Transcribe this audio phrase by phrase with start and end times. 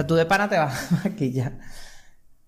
[0.00, 1.58] sea, tú de pana te vas a maquillar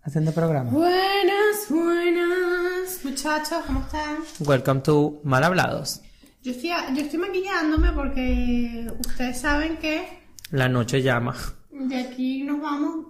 [0.02, 0.70] haciendo programa.
[0.70, 4.16] Buenas, buenas, muchachos, ¿cómo están?
[4.40, 6.00] Welcome to Mal Hablados.
[6.42, 10.06] Yo estoy, yo estoy maquillándome porque ustedes saben que
[10.50, 11.36] La noche llama.
[11.70, 13.06] de aquí nos vamos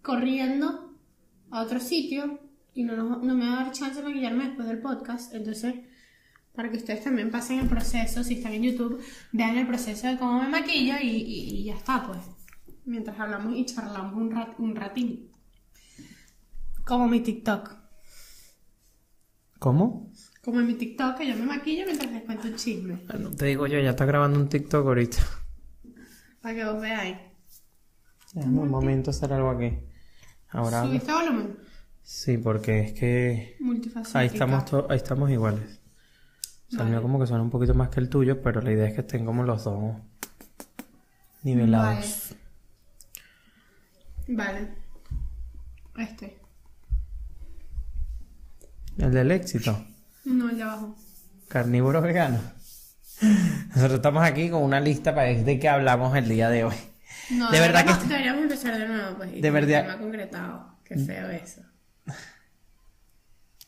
[0.00, 0.94] corriendo
[1.50, 2.38] a otro sitio
[2.74, 5.34] y no, nos- no me va a dar chance de maquillarme después del podcast.
[5.34, 5.74] Entonces,
[6.54, 10.18] para que ustedes también pasen el proceso, si están en YouTube, vean el proceso de
[10.18, 12.18] cómo me maquillo y, y- y ya está, pues.
[12.84, 15.30] Mientras hablamos y charlamos un, rat- un ratín.
[16.84, 17.76] Como mi TikTok.
[19.58, 20.10] ¿Cómo?
[20.42, 22.98] Como en mi TikTok, que yo me maquillo mientras les cuento un chisme.
[23.18, 25.18] No te digo yo, ya está grabando un TikTok ahorita.
[26.40, 27.16] Para que vos veáis.
[28.34, 29.78] Déjame un momento hacer algo aquí.
[30.48, 30.82] Ahora.
[30.82, 31.56] ¿Subiste volumen?
[32.02, 34.18] Sí, porque es que Multifacética.
[34.18, 35.80] ahí estamos, to- ahí estamos iguales.
[36.68, 38.72] O sea, el mío como que suena un poquito más que el tuyo, pero la
[38.72, 39.94] idea es que estén como los dos
[41.44, 42.30] nivelados.
[42.30, 42.41] Vale.
[45.98, 46.38] Este.
[48.98, 49.84] El del éxito.
[50.24, 50.96] No, el de abajo.
[51.48, 52.40] Carnívoro vegano.
[53.68, 56.74] Nosotros estamos aquí con una lista para ver de qué hablamos el día de hoy.
[57.30, 59.40] No, De verdad que- deberíamos empezar de nuevo, pues.
[59.40, 60.76] De verdad- concretado.
[60.84, 61.62] Qué feo eso.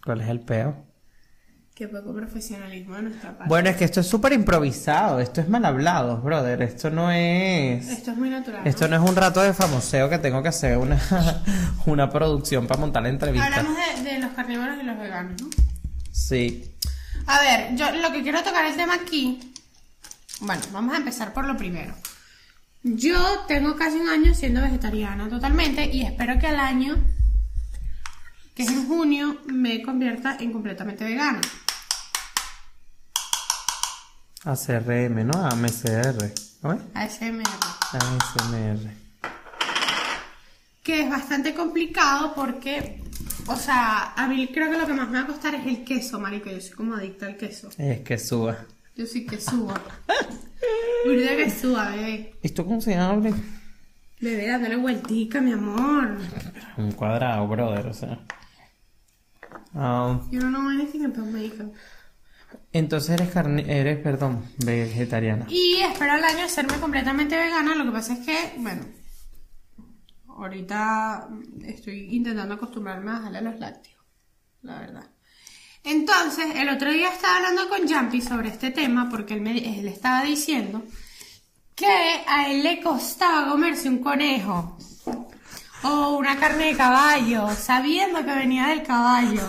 [0.04, 0.86] ¿Cuál es el peo?
[1.74, 3.48] Qué poco profesionalismo de nuestra parte.
[3.48, 5.18] Bueno, es que esto es súper improvisado.
[5.18, 6.62] Esto es mal hablado, brother.
[6.62, 7.88] Esto no es...
[7.88, 8.64] Esto es muy natural.
[8.64, 11.00] Esto no es un rato de famoseo que tengo que hacer una,
[11.86, 13.46] una producción para montar la entrevista.
[13.46, 15.48] Hablamos de, de los carnívoros y los veganos, ¿no?
[16.12, 16.76] Sí.
[17.26, 19.52] A ver, yo lo que quiero tocar el tema aquí.
[20.42, 21.92] Bueno, vamos a empezar por lo primero.
[22.84, 26.94] Yo tengo casi un año siendo vegetariana totalmente y espero que al año,
[28.54, 31.40] que es en junio, me convierta en completamente vegana.
[34.44, 35.32] ACRM, ¿no?
[35.44, 36.32] AMCR.
[36.62, 36.78] ¿No?
[36.94, 37.42] ASMR.
[37.92, 38.90] ASMR.
[40.82, 43.02] Que es bastante complicado porque,
[43.46, 45.84] o sea, a mí creo que lo que más me va a costar es el
[45.84, 46.50] queso, marico.
[46.50, 47.70] Yo soy como adicta al queso.
[47.78, 48.58] Es que suba.
[48.96, 49.80] Yo soy quesúa.
[51.04, 52.34] Burda quesúa, bebé.
[52.42, 53.32] ¿Esto cómo se abre?
[54.20, 56.16] Bebé, dándole vueltica, mi amor.
[56.76, 58.18] Un cuadrado, brother, o sea.
[59.74, 61.72] Ah, You don't know anything about makeup.
[62.74, 63.64] Entonces eres carne...
[63.68, 65.46] Eres, perdón, vegetariana.
[65.48, 67.76] Y espero al año hacerme completamente vegana.
[67.76, 68.84] Lo que pasa es que, bueno,
[70.26, 71.28] ahorita
[71.64, 74.02] estoy intentando acostumbrarme a dejarle los lácteos,
[74.62, 75.06] la verdad.
[75.84, 79.86] Entonces, el otro día estaba hablando con Jumpy sobre este tema porque él, me, él
[79.86, 80.82] estaba diciendo
[81.76, 81.86] que
[82.26, 84.76] a él le costaba comerse un conejo
[85.84, 89.48] o una carne de caballo, sabiendo que venía del caballo.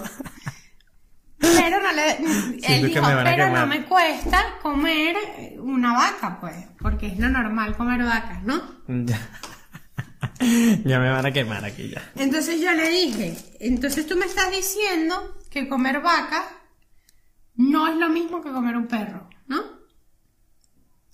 [1.57, 2.11] Pero no le.
[2.63, 3.67] Él dijo, pero no quemar".
[3.67, 5.15] me cuesta comer
[5.59, 8.61] una vaca, pues, porque es lo normal comer vacas, ¿no?
[8.87, 9.19] Ya.
[10.85, 12.01] ya me van a quemar aquí ya.
[12.15, 16.43] Entonces yo le dije, entonces tú me estás diciendo que comer vaca
[17.55, 19.61] no es lo mismo que comer un perro, ¿no?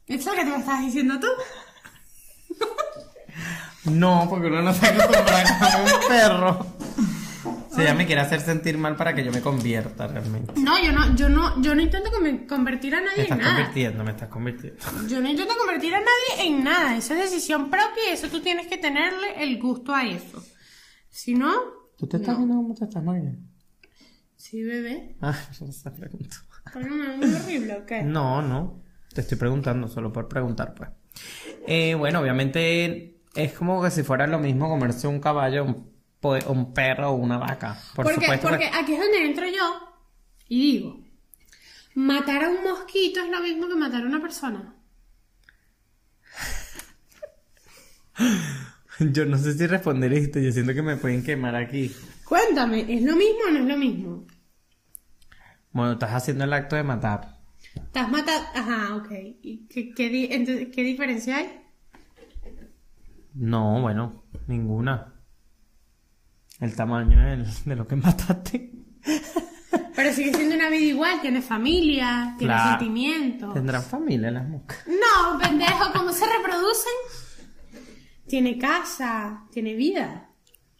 [0.08, 1.28] Eso es lo que tú me estás diciendo tú.
[3.84, 6.66] No, porque uno no se acostumbra a comer un perro.
[7.82, 10.54] Sea, ella me quiere hacer sentir mal para que yo me convierta realmente.
[10.60, 13.44] No, yo no, yo no, yo no intento conver- convertir a Me nadie estás en
[13.44, 13.56] nada.
[13.58, 14.80] convirtiendo, me estás convirtiendo.
[15.08, 16.96] Yo no intento convertir a nadie en nada.
[16.98, 20.44] Eso es decisión propia y eso tú tienes que tenerle el gusto a eso.
[21.10, 21.52] Si no,
[21.98, 23.04] ¿Tú te estás viendo cómo te estás
[24.36, 25.16] sí, bebé.
[25.22, 26.36] Ah, no se pregunto.
[26.74, 28.02] ¿Por qué me muy horrible o qué?
[28.04, 28.82] No, no.
[29.14, 30.90] Te estoy preguntando, solo por preguntar, pues.
[31.68, 35.76] Eh, bueno, obviamente es como que si fuera lo mismo comerse un caballo,
[36.22, 37.78] po- un perro o una vaca.
[37.96, 38.48] Por porque, supuesto.
[38.48, 39.90] porque que- aquí es donde entro yo
[40.48, 41.02] y digo,
[41.96, 44.76] matar a un mosquito es lo mismo que matar a una persona.
[49.00, 51.92] Yo no sé si responder esto, yo siento que me pueden quemar aquí.
[52.26, 54.28] Cuéntame, ¿es lo mismo o no es lo mismo?
[55.72, 57.40] Bueno, estás haciendo el acto de matar.
[57.74, 58.48] Estás matando...
[58.54, 59.10] Ajá, ok.
[59.42, 61.62] ¿Y qué, qué, di- entonces, qué diferencia hay?
[63.34, 65.14] No, bueno, ninguna.
[66.62, 68.72] El tamaño del- de lo que mataste.
[69.96, 73.54] Pero sigue siendo una vida igual, tiene familia, tiene sentimientos.
[73.54, 74.80] Tendrán familia las moscas.
[74.88, 76.94] No, pendejo, ¿cómo se reproducen?
[78.28, 80.30] Tiene casa, tiene vida,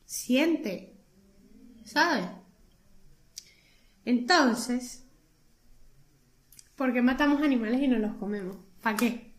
[0.06, 0.96] siente,
[1.84, 2.26] ¿sabes?
[4.06, 5.06] Entonces,
[6.76, 8.58] ¿por qué matamos animales y no los comemos?
[8.82, 9.34] ¿Para qué?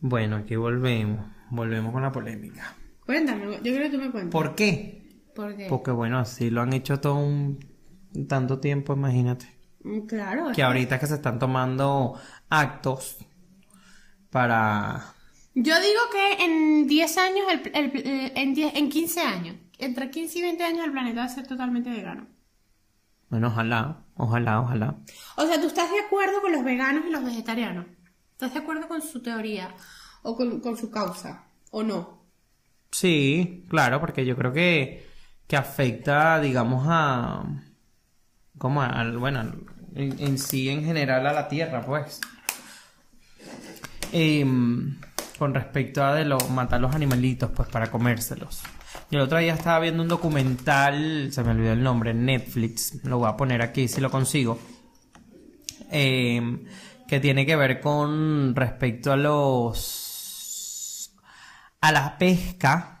[0.00, 1.26] Bueno, aquí volvemos.
[1.50, 2.74] Volvemos con la polémica.
[3.10, 4.32] Cuéntame, yo creo que tú me cuentas.
[4.32, 5.02] ¿Por qué?
[5.34, 5.66] ¿Por qué?
[5.68, 7.58] Porque bueno, así lo han hecho todo un
[8.28, 9.46] tanto tiempo, imagínate.
[9.82, 10.52] Mm, Claro.
[10.54, 12.14] Que ahorita es que se están tomando
[12.48, 13.18] actos
[14.30, 15.14] para
[15.54, 20.10] Yo digo que en 10 años, el, el- el- en, 10 en 15 años, entre
[20.10, 22.26] 15 y 20 años el planeta va a ser totalmente vegano.
[23.28, 24.96] Bueno, ojalá, ojalá, ojalá.
[25.36, 27.86] O sea, ¿tú estás de acuerdo con los veganos y los vegetarianos?
[28.32, 29.74] ¿Estás de acuerdo con su teoría
[30.22, 31.44] o con, con su causa?
[31.70, 32.19] ¿O no?
[32.90, 35.06] Sí, claro, porque yo creo que,
[35.46, 37.44] que afecta, digamos, a...
[38.58, 39.52] como al, bueno,
[39.94, 42.20] en, sí en general a la Tierra, pues.
[44.12, 44.98] Em,
[45.38, 48.62] con respecto a de lo, matar los animalitos, pues, para comérselos.
[49.10, 53.18] Y el otro día estaba viendo un documental, se me olvidó el nombre, Netflix, lo
[53.18, 54.58] voy a poner aquí si lo consigo,
[55.90, 56.64] em,
[57.08, 60.09] que tiene que ver con respecto a los...
[61.80, 63.00] a la pesca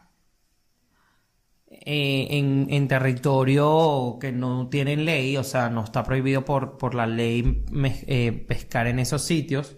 [1.70, 7.06] eh, en, territorio que no tienen ley, o sea, no está prohibido por, por la
[7.06, 7.64] ley
[8.06, 9.76] eh, pescar en esos sitios,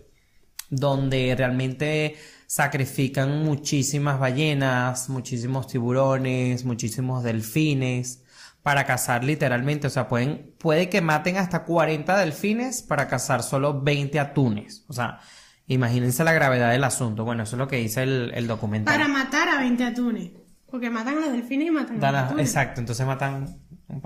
[0.71, 2.17] donde realmente
[2.47, 8.25] sacrifican muchísimas ballenas, muchísimos tiburones, muchísimos delfines
[8.63, 13.81] para cazar literalmente, o sea, pueden, puede que maten hasta 40 delfines para cazar solo
[13.83, 15.21] 20 atunes, o sea,
[15.67, 18.94] imagínense la gravedad del asunto, bueno, eso es lo que dice el, el documental.
[18.94, 20.31] Para matar a 20 atunes.
[20.70, 22.47] Porque matan a los delfines y matan a los atunes.
[22.49, 23.56] exacto, entonces matan,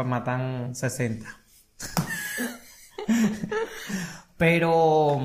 [0.05, 1.27] matan 60.
[4.37, 5.21] Pero,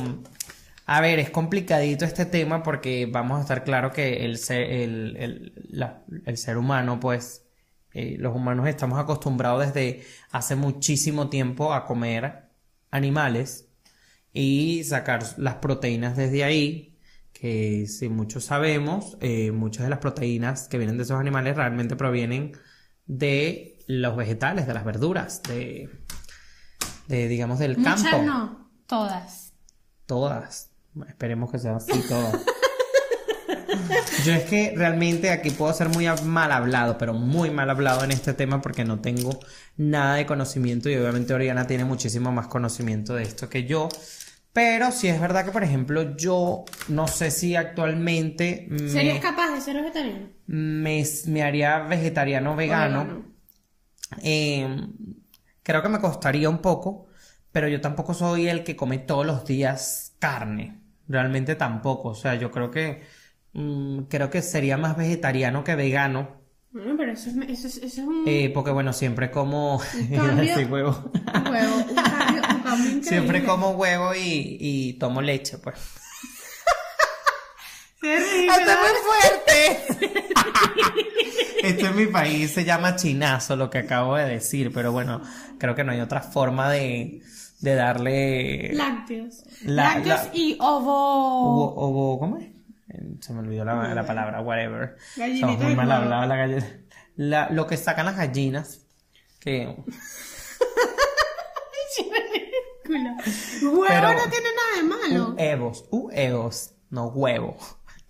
[0.86, 5.16] a ver, es complicadito este tema porque vamos a estar claro que el ser, el,
[5.18, 7.45] el- la- el ser humano, pues,
[7.94, 12.45] eh, los humanos estamos acostumbrados desde hace muchísimo tiempo a comer
[12.89, 13.68] animales
[14.33, 16.98] y sacar las proteínas desde ahí,
[17.33, 21.95] que si muchos sabemos, eh, muchas de las proteínas que vienen de esos animales realmente
[21.95, 22.54] provienen
[23.07, 25.89] de los vegetales, de las verduras, de,
[27.07, 28.24] de digamos, del Muchas campo.
[28.24, 29.54] no, todas.
[30.06, 30.72] Todas.
[31.07, 32.36] Esperemos que sea así todas.
[34.25, 38.12] Yo es que realmente aquí puedo ser muy mal hablado, pero muy mal hablado en
[38.12, 39.39] este tema porque no tengo
[39.78, 43.89] nada de conocimiento y obviamente Oriana tiene muchísimo más conocimiento de esto que yo.
[44.54, 49.51] Pero sí es verdad que, por ejemplo, yo no sé si actualmente me, ¿Serías capaz
[49.54, 50.27] de ser vegetariano?
[50.48, 53.06] me, me haría vegetariano o vegano.
[53.06, 53.25] vegano.
[54.22, 54.68] Eh,
[55.63, 57.07] creo que me costaría un poco,
[57.51, 60.81] pero yo tampoco soy el que come todos los días carne.
[61.07, 62.10] Realmente tampoco.
[62.10, 63.04] O sea, yo creo que
[63.53, 66.39] mm, creo que sería más vegetariano que vegano.
[66.74, 69.81] Bueno, pero eso es, eso es, eso es un, eh, porque bueno, siempre como
[70.15, 70.56] cambio.
[70.57, 71.12] Sí, huevo.
[71.36, 73.03] un huevo, un cambio, un cambio increíble.
[73.09, 75.75] Siempre como huevo y, y tomo leche, pues.
[78.50, 80.07] ¡Hasta muy fuerte!
[81.68, 85.21] Esto en mi país se llama chinazo, lo que acabo de decir, pero bueno,
[85.59, 87.21] creo que no hay otra forma de,
[87.59, 88.71] de darle...
[88.74, 89.44] Lácteos.
[89.63, 91.44] La- Lácteos la- y ovo.
[91.51, 92.48] Ovo, ovo- ¿cómo es?
[93.22, 94.96] Se me olvidó la, la palabra, whatever.
[95.40, 96.68] Somos muy mal hablados la gallina.
[97.16, 98.86] La- lo que sacan las gallinas,
[99.40, 99.76] que...
[103.62, 105.34] Huevo Pero- no tiene nada de malo.
[105.36, 107.58] Huevos, huevos, no huevo.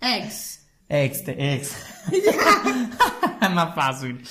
[0.00, 0.66] Ex.
[0.88, 1.74] Exte, ex.
[3.54, 4.26] más fácil.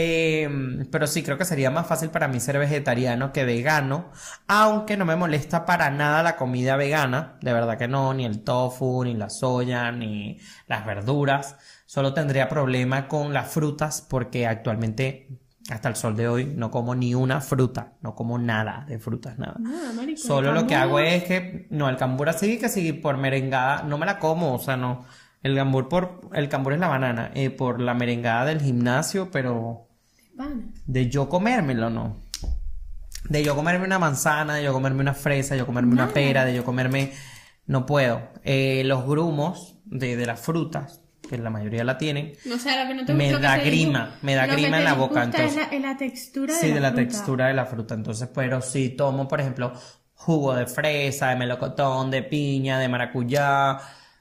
[0.00, 0.48] Eh,
[0.92, 4.12] pero sí, creo que sería más fácil para mí ser vegetariano que vegano,
[4.46, 8.44] aunque no me molesta para nada la comida vegana, de verdad que no, ni el
[8.44, 10.38] tofu, ni la soya, ni
[10.68, 11.56] las verduras.
[11.84, 16.94] Solo tendría problema con las frutas porque actualmente, hasta el sol de hoy, no como
[16.94, 19.56] ni una fruta, no como nada de frutas, nada.
[19.58, 20.20] Nada, marico.
[20.20, 23.98] Solo lo que hago es que, no, el cambur así que sí, por merengada, no
[23.98, 25.06] me la como, o sea, no.
[25.42, 29.87] El cambur por, el cambur es la banana, eh, por la merengada del gimnasio, pero
[30.38, 30.62] Pana.
[30.86, 32.16] de yo comérmelo, no.
[33.28, 36.44] De yo comerme una manzana, de yo comerme una fresa, de yo comerme una pera,
[36.46, 37.12] de yo comerme,
[37.66, 38.22] no puedo.
[38.44, 42.88] Eh, los grumos de, de las frutas, que la mayoría la tienen, O sea, lo
[42.88, 45.20] que no te Me lo que da grima, me da lo grima en la boca,
[45.20, 47.02] Es entonces- la, es la textura de Sí, la de la fruta.
[47.02, 47.94] textura de la fruta.
[47.94, 49.72] Entonces, pero si tomo, por ejemplo,
[50.14, 53.78] jugo de fresa, de melocotón, de piña, de maracuyá,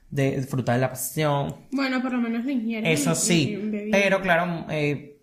[0.10, 1.56] de fruta de la pasión.
[1.72, 3.00] Bueno, por lo menos ingieres.
[3.00, 5.17] Eso en- sí, en pero claro, eh,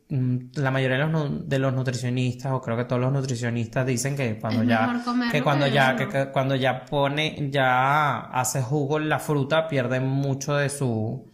[0.54, 4.38] la mayoría de los, de los nutricionistas, o creo que todos los nutricionistas dicen que
[4.38, 5.02] cuando Es ya,
[5.32, 10.00] que cuando que ya, que, que cuando ya pone, ya hace jugo la fruta, pierde
[10.00, 11.30] mucho de su,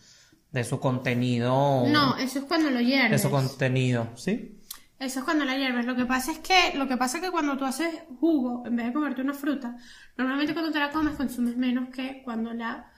[0.50, 3.22] de su contenido, No, eso es cuando lo de hierves.
[3.22, 4.56] su contenido, ¿sí?
[4.98, 5.86] Eso es cuando la hierves.
[5.86, 7.88] Lo que pasa es que, lo que pasa es que cuando tú haces
[8.20, 9.76] jugo, en vez de comerte una fruta,
[10.16, 12.90] normalmente cuando te la comes consumes menos que cuando la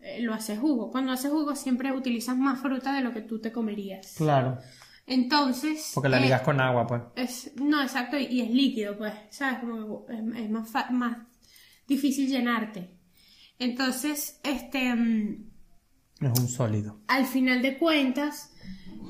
[0.00, 0.90] eh, lo haces jugo.
[0.92, 4.14] Cuando haces jugo siempre utilizas más fruta de lo que tú te comerías.
[4.16, 4.58] Claro,
[5.08, 5.92] Entonces.
[5.94, 7.02] porque la eh, ligas con agua, pues.
[7.16, 9.60] Es, no, exacto, y, y es líquido, pues, ¿sabes?
[9.60, 11.16] Como es, es más, fa- más
[11.86, 12.90] difícil llenarte.
[13.58, 15.48] Entonces, este, mm,
[16.20, 17.00] Es un sólido.
[17.08, 18.52] Al final de cuentas,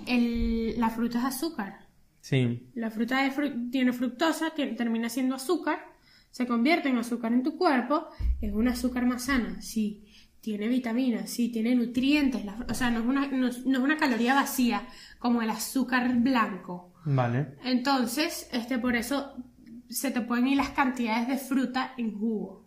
[0.06, 1.88] el- la fruta es azúcar.
[2.20, 2.70] Sí.
[2.74, 5.78] La fruta fru- tiene fructosa, que termina siendo azúcar,
[6.30, 8.06] se convierte en azúcar en tu cuerpo,
[8.40, 10.04] es un azúcar más sana, sí.
[10.48, 13.84] Tiene vitaminas, sí, tiene nutrientes, la o sea, no es, una, no, es- no es
[13.84, 14.88] una caloría vacía
[15.18, 16.94] como el azúcar blanco.
[17.04, 17.48] Vale.
[17.64, 19.34] Entonces, este, por eso
[19.90, 22.66] se te pueden ir las cantidades de fruta en jugo.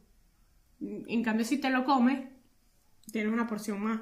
[0.80, 2.20] En cambio, si te lo comes,
[3.12, 4.00] tienes una porción más,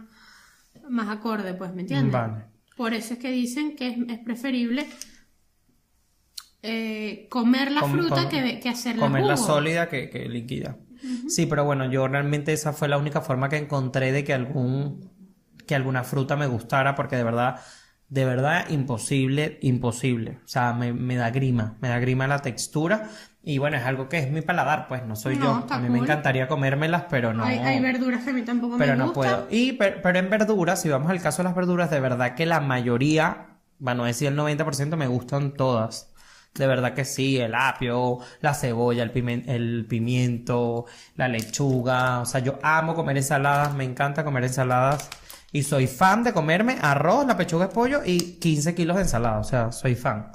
[0.89, 2.11] más acorde, pues, ¿me entiendes?
[2.11, 2.43] Vale.
[2.75, 4.87] Por eso es que dicen que es, es preferible
[6.63, 9.47] eh, comer la Com- fruta com- que, que hacerla Comerla jugo.
[9.47, 10.77] sólida que, que líquida.
[11.27, 15.09] Sí, pero bueno, yo realmente esa fue la única forma que encontré de que algún
[15.67, 17.59] que alguna fruta me gustara, porque de verdad,
[18.09, 20.39] de verdad, imposible, imposible.
[20.43, 23.09] O sea, me, me da grima, me da grima la textura.
[23.43, 25.73] Y bueno, es algo que es mi paladar, pues no soy No, yo.
[25.73, 27.43] A mí me encantaría comérmelas, pero no.
[27.43, 29.23] Hay, hay verduras que a mí tampoco pero me no gustan.
[29.23, 29.47] puedo.
[29.51, 32.45] Y per- pero en verduras, si vamos al caso de las verduras, de verdad que
[32.47, 36.08] la mayoría, bueno, decir el 90% me gustan todas.
[36.59, 40.85] De verdad que sí, el apio, la cebolla, el, pimen- el pimiento,
[41.15, 42.19] la lechuga.
[42.21, 45.09] O sea, yo amo comer ensaladas, me encanta comer ensaladas.
[45.51, 49.39] Y soy fan de comerme arroz, la pechuga de pollo y 15 kilos de ensalada.
[49.39, 50.31] O sea, soy fan.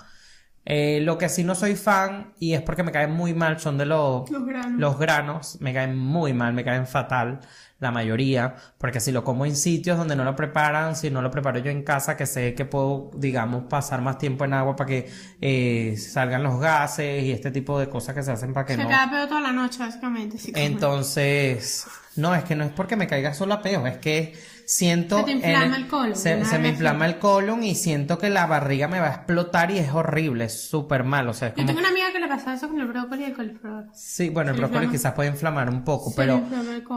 [0.67, 3.77] Eh, lo que sí no soy fan, y es porque me caen muy mal, son
[3.79, 4.81] de los, Los granos.
[4.81, 5.57] los granos.
[5.61, 7.41] Me caen muy mal, me caen fatal,
[7.81, 8.55] la mayoría.
[8.79, 11.71] Porque si lo como en sitios donde no lo preparan, si no lo preparo yo
[11.71, 15.97] en casa, que sé que puedo, digamos, pasar más tiempo en agua para que eh,
[15.99, 18.89] salgan los gases y este tipo de cosas que se hacen para que Se no.
[18.89, 20.39] queda pedo toda la noche, básicamente.
[20.39, 20.51] si.
[20.55, 24.33] Entonces, no, es que no es porque me caiga solo a peo, es que
[24.67, 25.19] siento...
[25.19, 28.89] Se te inflama el colon, Se, me inflama el colon y siento que la barriga
[28.89, 31.79] me va a explotar y es horrible, es súper mal, o sea, es Yo tengo
[31.81, 33.87] una amiga que le pasa eso con el brócoli y el coliflor.
[33.93, 36.43] Sí, bueno, el se brócoli inflama- quizás puede inflamar un poco, se pero,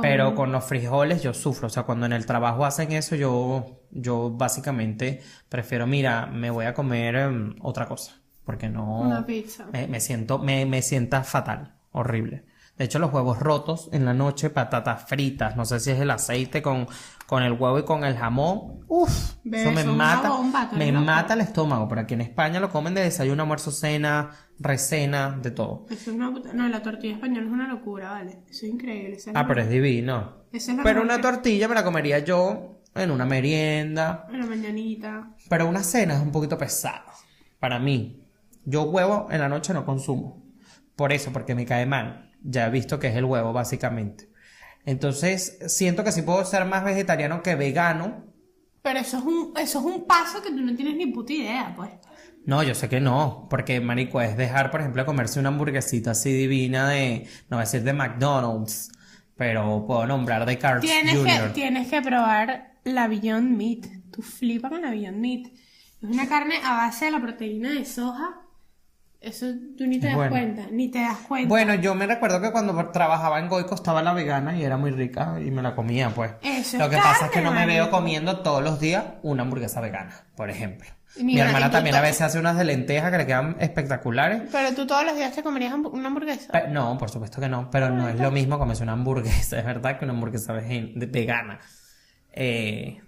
[0.01, 1.67] pero con los frijoles yo sufro.
[1.67, 6.65] O sea, cuando en el trabajo hacen eso, yo, yo básicamente prefiero, mira, me voy
[6.65, 8.13] a comer em, otra cosa.
[8.45, 9.01] Porque no.
[9.01, 9.65] Una pizza.
[9.73, 12.45] Me, me siento, me, me sienta fatal, horrible.
[12.77, 16.11] De hecho, los huevos rotos en la noche, patatas fritas, no sé si es el
[16.11, 16.87] aceite con,
[17.27, 18.79] con el huevo y con el jamón.
[18.87, 21.87] Uf, Bebé, eso me una mata, bomba, me mata el estómago.
[21.89, 25.85] Pero aquí en España lo comen de desayuno, almuerzo, cena, recena, de todo.
[25.89, 28.43] Eso es una puta- No, la tortilla española es una locura, ¿vale?
[28.49, 29.17] Eso es increíble.
[29.17, 30.45] es Ah, pero es divino.
[30.53, 34.25] es la Pero una que- tortilla me la comería yo en una merienda.
[34.31, 35.31] En la mañanita.
[35.49, 37.11] Pero una cena es un poquito pesado.
[37.59, 38.23] Para mí.
[38.63, 40.43] Yo huevo en la noche no consumo.
[40.95, 42.31] Por eso, porque me cae mal.
[42.41, 44.29] Ya he visto que es el huevo, básicamente.
[44.87, 48.23] Entonces, siento que sí puedo ser más vegetariano que vegano.
[48.81, 51.73] Pero eso es un, eso es un paso que tú no tienes ni puta idea,
[51.75, 51.91] pues.
[52.45, 56.31] No, yo sé que no, porque marico es dejar, por ejemplo, comerse una hamburguesita así
[56.31, 58.89] divina de, no voy a decir de McDonald's,
[59.35, 61.47] pero puedo nombrar de Carl's Tienes Jr.
[61.47, 63.87] que, tienes que probar la Beyond Meat.
[64.09, 65.47] Tú flipas con la Beyond Meat.
[66.01, 68.46] Es una carne a base de la proteína de soja.
[69.19, 69.47] Eso
[69.77, 70.29] tú ni te das Bueno.
[70.31, 71.49] cuenta, ni te das cuenta.
[71.49, 74.91] Bueno, yo me recuerdo que cuando trabajaba en Goico estaba la vegana y era muy
[74.91, 76.31] rica y me la comía, pues.
[76.43, 79.81] Eso Lo que pasa es que no me veo comiendo todos los días una hamburguesa
[79.81, 80.87] vegana, por ejemplo.
[81.17, 84.43] Mi mira, hermana también a veces hace unas de lentejas que le quedan espectaculares.
[84.51, 86.67] Pero tú todos los días te comerías una hamburguesa.
[86.69, 89.97] No, por supuesto que no, pero no es lo mismo comerse una hamburguesa, es verdad
[89.97, 91.59] que una hamburguesa vegana.
[92.33, 93.01] Eh,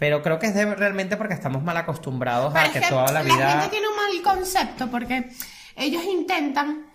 [0.00, 3.12] pero creo que es de- realmente porque estamos mal acostumbrados Pero a que que toda
[3.12, 3.68] la gente vida...
[3.70, 5.30] tiene un mal concepto porque
[5.76, 6.86] ellos intentan,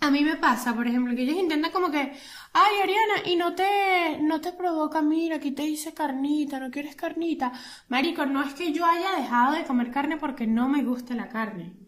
[0.00, 2.12] a mí me pasa, por ejemplo, que ellos intentan como que,
[2.52, 6.96] ay, Ariana, y no te, no te provoca, mira, aquí te dice carnita, no quieres
[6.96, 7.52] carnita.
[7.88, 11.28] Marico, no es que yo haya dejado de comer carne porque no me gusta la
[11.28, 11.85] carne.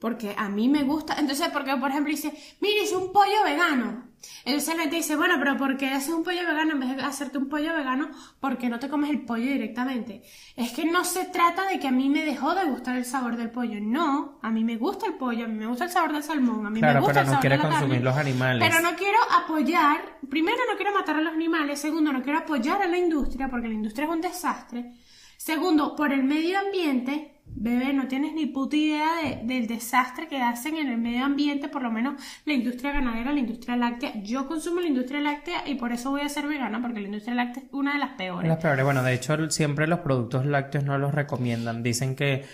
[0.00, 1.14] Porque a mí me gusta.
[1.18, 4.06] Entonces, porque por ejemplo dice, mire, hice un pollo vegano.
[4.44, 7.02] Entonces la gente dice, bueno, pero ¿por qué haces un pollo vegano en vez de
[7.02, 8.10] hacerte un pollo vegano?
[8.40, 10.22] ¿Por qué no te comes el pollo directamente?
[10.56, 13.36] Es que no se trata de que a mí me dejó de gustar el sabor
[13.36, 13.78] del pollo.
[13.80, 16.66] No, a mí me gusta el pollo, a mí me gusta el sabor del salmón,
[16.66, 18.04] a mí Claro, me gusta pero el no sabor quiere de la consumir carne.
[18.10, 18.68] los animales.
[18.68, 22.82] Pero no quiero apoyar, primero no quiero matar a los animales, segundo no quiero apoyar
[22.82, 24.94] a la industria porque la industria es un desastre.
[25.36, 30.40] Segundo, por el medio ambiente, bebé, no tienes ni puta idea de- del desastre que
[30.42, 32.14] hacen en el medio ambiente, por lo menos
[32.44, 34.12] la industria ganadera, la industria láctea.
[34.22, 37.34] Yo consumo la industria láctea y por eso voy a ser vegana, porque la industria
[37.34, 38.48] láctea es una de las peores.
[38.48, 41.82] Las peores, bueno, de hecho siempre los productos lácteos no los recomiendan.
[41.82, 42.44] Dicen que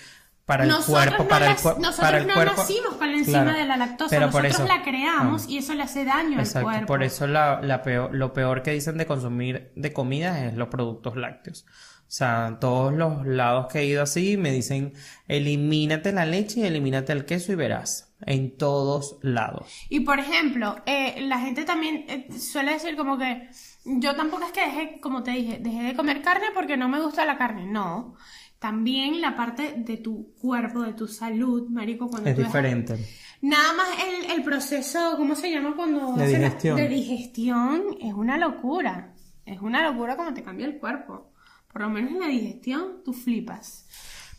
[0.47, 2.55] para el nosotros cuerpo, no, para el, nosotros para el no cuerpo.
[2.59, 5.51] nacimos con la enzima Claro, de la lactosa, pero por nosotros eso- la creamos Ah.
[5.51, 6.87] y eso le hace daño Exacto, al cuerpo.
[6.87, 10.69] por eso la, la peor, lo peor que dicen de consumir de comida es los
[10.69, 11.65] productos lácteos.
[12.15, 14.93] O sea, todos los lados que he ido así me dicen,
[15.27, 18.15] elimínate la leche y elimínate el queso y verás.
[18.27, 19.67] en todos lados.
[19.91, 23.49] Y por ejemplo, eh, la gente también eh, suele decir como que
[23.85, 27.01] yo tampoco es que dejé, como te dije, dejé de comer carne porque no me
[27.03, 27.67] gusta la carne.
[27.67, 28.15] No.
[28.61, 32.97] También la parte de tu cuerpo, de tu salud, marico, cuando Es tú dejas- diferente.
[33.43, 36.77] Nada más el, el proceso, ¿cómo se llama cuando De la- digestión.
[36.77, 39.13] de digestión es una locura.
[39.45, 41.33] Es una locura como te cambia el cuerpo.
[41.75, 43.89] Por lo menos en la digestión tú flipas.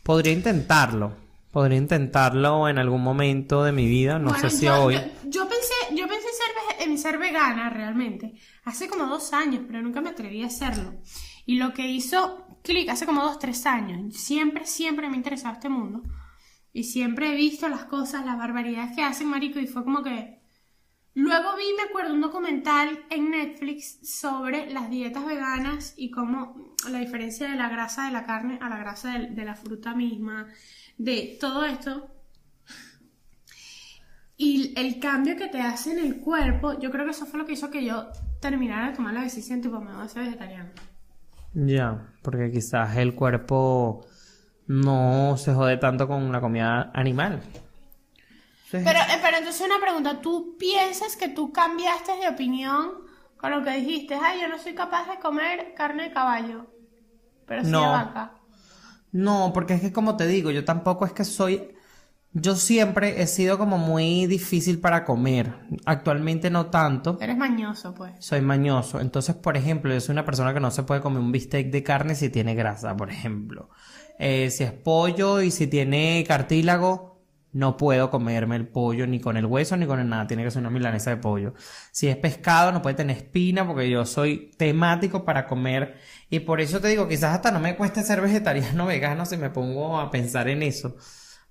[0.02, 1.12] Podría intentarlo.
[1.50, 4.18] Podría intentarlo en algún momento de mi vida.
[4.18, 4.94] No Bueno, sé si yo, hoy.
[4.94, 8.32] Yo, yo pensé, yo pensé ser en ser vegana realmente.
[8.64, 10.94] Hace como dos años, pero nunca me atreví a hacerlo.
[11.44, 14.16] Y lo que hizo clic hace como dos, tres años.
[14.16, 16.04] Siempre, siempre me ha interesado este mundo.
[16.72, 20.35] Y siempre he visto las cosas, las barbaridades que hacen, marico, y fue como que...
[21.16, 26.98] Luego vi, me acuerdo, un documental en Netflix sobre las dietas veganas y cómo la
[26.98, 30.46] diferencia de la grasa de la carne a la grasa de, la fruta misma,
[30.98, 32.10] de todo esto.
[34.36, 37.46] Y el cambio que te hace en el cuerpo, yo creo que eso fue lo
[37.46, 38.08] que hizo que yo
[38.38, 40.70] terminara de tomar la decisión, tipo, me voy a ser vegetariana.
[41.54, 44.06] Ya, porque quizás el cuerpo
[44.66, 47.40] no se jode tanto con la comida animal.
[48.70, 52.90] Pero, eh, pero entonces una pregunta, ¿tú piensas que tú cambiaste de opinión
[53.36, 54.14] con lo que dijiste?
[54.14, 56.66] Ay, yo no soy capaz de comer carne de caballo,
[57.46, 57.82] pero sí No.
[57.82, 58.32] de vaca.
[59.12, 61.72] No, porque es que como te digo, yo tampoco es que soy...
[62.38, 65.54] Yo siempre he sido como muy difícil para comer.
[65.86, 67.16] Actualmente no tanto.
[67.18, 68.12] Eres mañoso, pues.
[68.18, 69.00] Soy mañoso.
[69.00, 71.82] Entonces, por ejemplo, yo soy una persona que no se puede comer un bistec de
[71.82, 73.70] carne si tiene grasa, por ejemplo.
[74.18, 77.15] Eh, si es pollo y si tiene cartílago,
[77.56, 80.26] no puedo comerme el pollo ni con el hueso ni con el nada.
[80.26, 81.54] Tiene que ser una milanesa de pollo.
[81.90, 85.96] Si es pescado, no puede tener espina porque yo soy temático para comer.
[86.28, 89.48] Y por eso te digo, quizás hasta no me cueste ser vegetariano vegano si me
[89.48, 90.96] pongo a pensar en eso.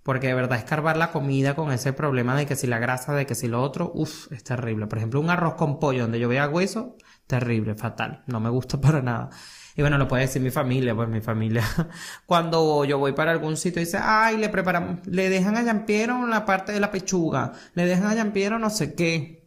[0.04, 3.26] Porque de verdad escarbar la comida con ese problema de que si la grasa, de
[3.26, 4.86] que si lo otro, uff, es terrible.
[4.86, 8.24] Por ejemplo, un arroz con pollo donde yo vea hueso, terrible, fatal.
[8.28, 9.32] No me gusta para nada.
[9.76, 11.64] Y bueno, lo puede decir mi familia, pues mi familia.
[12.26, 16.46] Cuando yo voy para algún sitio dice, ay, le preparan, le dejan a Yampiero la
[16.46, 19.46] parte de la pechuga, le dejan a Yampiero no sé qué.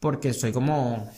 [0.00, 1.10] Porque soy como,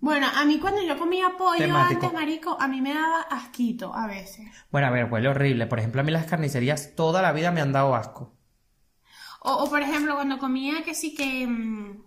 [0.00, 2.06] Bueno, a mí cuando yo comía pollo Temático.
[2.06, 4.46] antes, marico, a mí me daba asquito a veces.
[4.70, 5.66] bueno, a ver, huele horrible.
[5.66, 8.34] Por ejemplo, a mí las carnicerías toda la vida me han dado asco.
[9.40, 12.02] O, o, por ejemplo, cuando comía que sí que mm,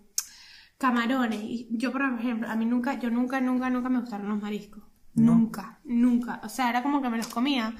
[0.77, 1.39] camarones.
[1.41, 4.83] Y yo, por ejemplo, a mí nunca, yo nunca, nunca, nunca me gustaron los mariscos.
[5.15, 6.39] Nunca, nunca.
[6.43, 7.73] O sea, era como que me los comía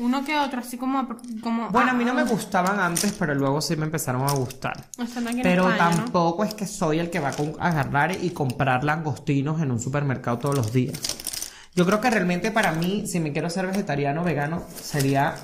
[0.00, 1.06] uno que otro, así como...
[1.42, 4.32] como Bueno, a mí no me ah, gustaban antes, pero luego sí me empezaron a
[4.32, 4.86] gustar.
[4.98, 5.96] estando aquí en Pero España, ¿no?
[6.04, 10.38] tampoco es que soy el que va a agarrar y comprar langostinos en un supermercado
[10.38, 10.98] todos los días.
[11.74, 15.34] Yo creo que realmente para mí, si me quiero ser vegetariano o vegano, sería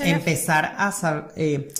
[0.00, 1.72] empezar a, eh,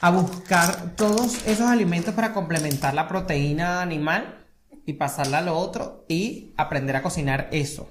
[0.00, 4.37] a buscar todos esos alimentos para complementar la proteína animal
[4.88, 7.90] y pasarla a lo otro y aprender a cocinar eso.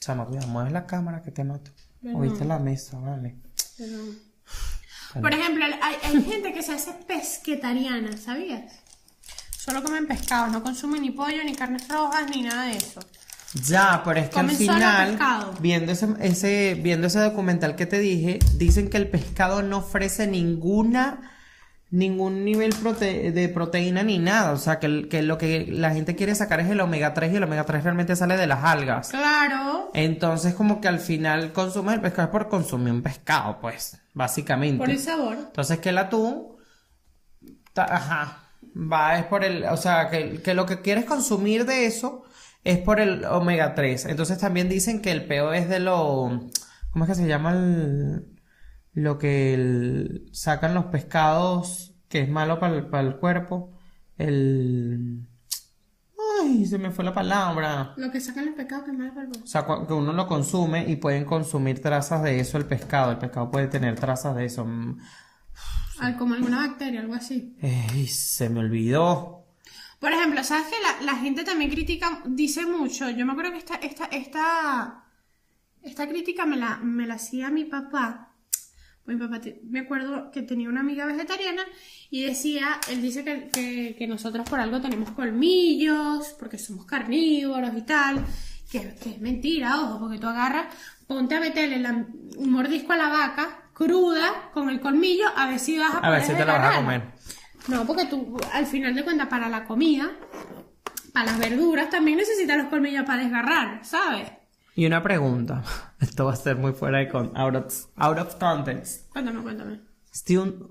[0.00, 1.70] Chama, cuidado, mueve la cámara que te mato.
[2.14, 3.36] Oíste la mesa, vale.
[5.20, 8.72] Por ejemplo, hay, hay gente que se hace pesquetariana, ¿sabías?
[9.54, 13.00] Solo comen pescado, no consumen ni pollo, ni carnes rojas, ni nada de eso.
[13.66, 15.18] Ya, pero es que al Comen solo final,
[15.60, 20.26] viendo ese, ese, viendo ese documental que te dije, dicen que el pescado no ofrece
[20.26, 21.32] ninguna,
[21.90, 24.52] ningún nivel prote- de proteína ni nada.
[24.52, 24.88] O sea, que,
[25.22, 28.14] lo que la gente quiere sacar es el omega 3 y el omega 3 realmente
[28.16, 29.08] sale de las algas.
[29.08, 34.00] Claro, Entonces, como que al final consumes el pescado es por consumir un pescado, pues,
[34.14, 34.78] básicamente.
[34.78, 35.36] por el sabor.
[35.38, 36.56] Entonces que el atún,
[37.76, 38.38] ajá,
[38.76, 42.24] va es por el, o sea, que, que lo que quieres consumir de eso
[42.64, 44.06] es por el omega 3.
[44.06, 46.40] Entonces también dicen que el peo es de lo,
[46.90, 48.26] ¿cómo es que se llama el,
[48.94, 53.72] lo que el- sacan los pescados que es malo para el, para el cuerpo?
[54.18, 55.26] El,
[56.42, 57.94] ay, se me fue la palabra.
[57.96, 60.26] Lo que sacan los pecados que es malo para el O sea, que uno lo
[60.26, 63.12] consume y pueden consumir trazas de eso el pescado.
[63.12, 64.64] El pescado puede tener trazas de eso.
[64.64, 64.98] Mm,
[66.18, 67.56] como alguna bacteria, algo así.
[67.60, 69.44] Ey, se me olvidó.
[69.98, 73.10] Por ejemplo, ¿sabes que la, la gente también critica, dice mucho?
[73.10, 75.04] Yo me acuerdo que esta, esta, esta,
[75.82, 78.29] esta crítica me la, me la hacía mi papá.
[79.10, 81.62] Mi papá, te- me acuerdo que tenía una amiga vegetariana
[82.10, 87.70] y decía, él dice que, que, que nosotros por algo tenemos colmillos, porque somos carnívoros
[87.76, 88.24] y tal,
[88.70, 90.66] que, que es mentira, ojo, porque tú agarras,
[91.06, 95.58] ponte a meterle la- un mordisco a la vaca cruda con el colmillo, a ver
[95.58, 97.02] si vas a A ver si te la vas a comer.
[97.68, 100.10] No, porque tú, al final de cuentas, para la comida,
[101.12, 104.30] para las verduras, también necesitas los colmillos para desgarrar, ¿sabes?
[104.74, 105.62] Y una pregunta.
[106.00, 109.08] Esto va a ser muy fuera de con out of, out of context.
[109.10, 109.80] Cuéntame, cuéntame.
[110.14, 110.68] Steven,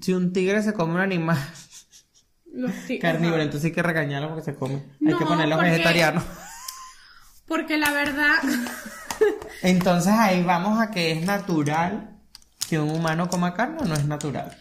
[0.00, 1.38] si un tigre se come un animal
[2.52, 3.44] Los carnívoro, Ajá.
[3.44, 4.82] entonces hay que regañarlo porque se come.
[5.06, 6.22] Hay que ponerlo porque- vegetariano.
[7.46, 8.36] Porque la verdad,
[9.62, 12.18] Entonces ahí vamos a que es natural
[12.68, 14.56] que un humano coma carne o no es natural.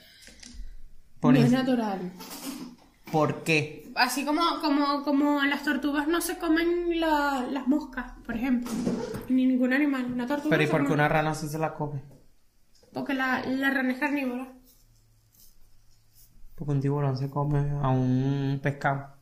[1.22, 2.12] Por, no es natural.
[3.12, 3.81] ¿Por qué?
[3.96, 8.72] Así como, como, como las tortugas no se comen la- las moscas, por ejemplo.
[9.30, 10.06] Ni ningún animal.
[10.06, 12.02] Una tortuga Pero ¿y por qué una rana sí se la come?
[12.94, 14.54] Porque la, la rana es carnívora.
[16.56, 19.16] Porque un tiburón se come a un pescado.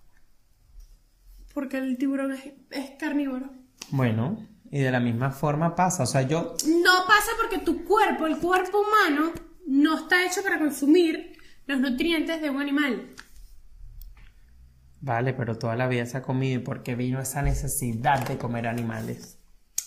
[1.53, 3.49] Porque el tiburón es, es carnívoro.
[3.91, 6.03] Bueno, y de la misma forma pasa.
[6.03, 9.31] O sea, yo No pasa porque tu cuerpo, el cuerpo humano,
[9.67, 13.09] no está hecho para consumir los nutrientes de un animal.
[15.01, 18.37] Vale, pero toda la vida se ha comido y por qué vino esa necesidad de
[18.37, 19.37] comer animales.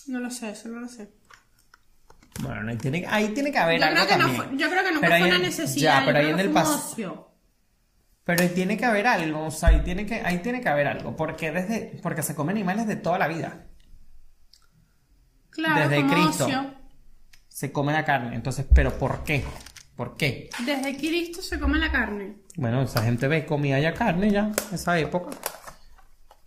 [0.07, 1.11] No lo sé, eso no lo sé.
[2.41, 4.43] Bueno, ahí tiene, ahí tiene que haber Yo algo creo, que no también.
[4.49, 5.99] fue, yo creo que ahí fue una en- necesidad.
[5.99, 7.31] Ya, pero ahí en el pasado.
[8.25, 10.87] Pero ahí tiene que haber algo, o sea, ahí tiene que, ahí tiene que haber
[10.87, 11.15] algo.
[11.15, 13.67] Porque desde, porque se come animales de toda la vida.
[15.51, 16.45] Claro, Desde como Cristo.
[16.45, 16.73] ocio.
[17.49, 18.35] Se come la carne.
[18.35, 19.43] Entonces, ¿pero por qué?
[19.95, 20.49] ¿Por qué?
[20.65, 22.35] Desde Cristo se come la carne.
[22.55, 25.31] Bueno, esa gente ve, comía ya carne ya, esa época.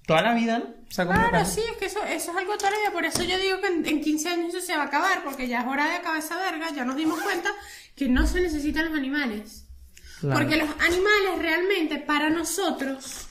[0.07, 0.67] Toda la vida, ¿no?
[0.89, 1.53] Se ha comido Claro, carne.
[1.53, 2.93] sí, es que eso, eso es algo toda la vida.
[2.93, 5.49] Por eso yo digo que en, en 15 años eso se va a acabar, porque
[5.49, 6.71] ya es hora de acabar esa verga.
[6.75, 7.51] Ya nos dimos cuenta
[7.95, 9.67] que no se necesitan los animales.
[10.21, 10.41] Claro.
[10.41, 13.27] Porque los animales realmente para nosotros,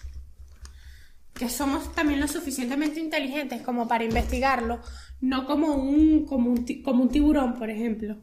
[1.33, 4.81] que somos también lo suficientemente inteligentes como para investigarlo,
[5.21, 8.17] no como un, como un, como un tiburón, por ejemplo,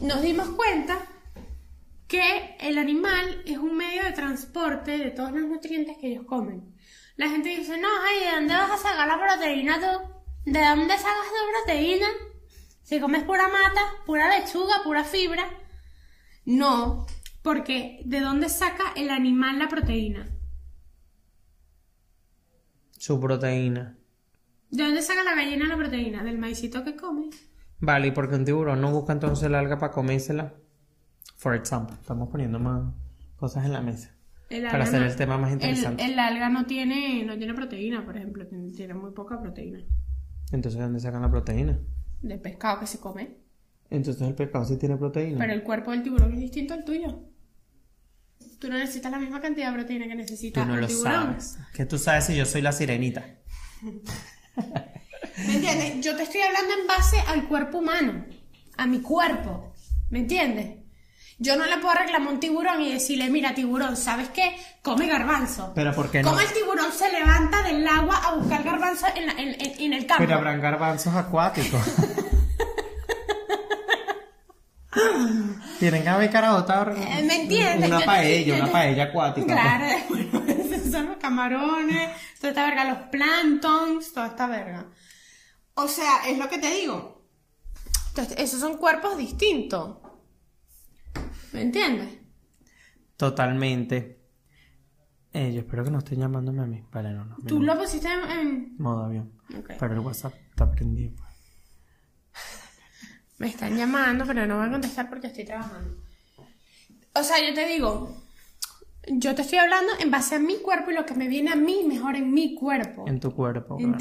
[0.00, 0.98] nos dimos cuenta
[2.08, 6.74] que el animal es un medio de transporte de todos los nutrientes que ellos comen.
[7.16, 10.12] La gente dice, no, ay, ¿de dónde vas a sacar la proteína tú?
[10.44, 12.06] ¿De dónde sacas tu proteína?
[12.82, 15.48] Si comes pura mata, pura lechuga, pura fibra.
[16.44, 17.06] No,
[17.42, 20.28] porque ¿de dónde saca el animal la proteína?
[22.98, 23.96] Su proteína.
[24.70, 26.24] ¿De dónde saca la gallina la proteína?
[26.24, 27.30] Del maicito que come.
[27.82, 30.54] Vale, ¿y por qué un tiburón no busca entonces la alga para comérsela?
[31.36, 32.94] For example, estamos poniendo más
[33.36, 34.14] cosas en la mesa.
[34.48, 36.04] El Para hacer no- el tema más interesante.
[36.04, 39.80] El, el alga no tiene, no tiene proteína, por ejemplo, tiene, muy poca proteína.
[40.52, 41.78] Entonces, ¿de dónde sacan la proteína?
[42.20, 43.38] Del pescado que se come.
[43.90, 45.38] Entonces, el pescado sí tiene proteína.
[45.38, 47.24] Pero el cuerpo del tiburón es distinto al tuyo.
[48.60, 51.12] Tú no necesitas la misma cantidad de proteína que necesita Tú no el lo tiburón.
[51.12, 51.58] sabes.
[51.74, 53.24] Que tú sabes si yo soy la sirenita.
[55.38, 56.00] ¿Me entiendes?
[56.04, 58.24] Yo te estoy hablando en base al cuerpo humano,
[58.76, 59.74] a mi cuerpo.
[60.10, 60.76] ¿Me entiendes?
[61.38, 64.54] Yo no le puedo reclamar a un tiburón y decirle, mira, tiburón, ¿sabes qué?
[64.82, 65.72] Come garbanzo.
[65.74, 66.28] Pero ¿por qué no?
[66.30, 69.92] ¿Cómo el tiburón se levanta del agua a buscar garbanzo en, la- en- en- en
[69.94, 70.22] el campo?
[70.24, 71.80] Pero habrán garbanzos acuáticos.
[75.78, 76.88] Tienen que haber caraotas.
[76.96, 77.88] Eh, ¿Me entiendes?
[77.88, 79.46] Una Yo- paella, yo- una paella acuática.
[79.54, 84.84] Claro, bueno, esos son los camarones, toda esta verga, los plantons, toda esta verga.
[85.74, 87.22] O sea, es lo que te digo.
[88.08, 89.96] Entonces, esos son cuerpos distintos.
[91.52, 92.18] ¿Me entiendes?
[93.16, 94.20] Totalmente.
[95.32, 96.84] Eh, yo espero que no estén llamándome a mí.
[96.92, 97.36] Vale, no, no.
[97.46, 97.74] Tú no.
[97.74, 98.30] lo pusiste en...
[98.30, 99.32] en- Modo avión.
[99.78, 101.14] Pero el WhatsApp está prendido.
[101.16, 101.28] pues.
[103.38, 105.96] Me están llamando, pero no voy a contestar porque estoy trabajando.
[107.14, 108.14] O sea, yo te digo,
[109.08, 111.56] yo te estoy hablando en base a mi cuerpo y lo que me viene a
[111.56, 113.04] mí mejor en mi cuerpo.
[113.08, 113.76] En tu cuerpo.
[113.76, 113.98] claro.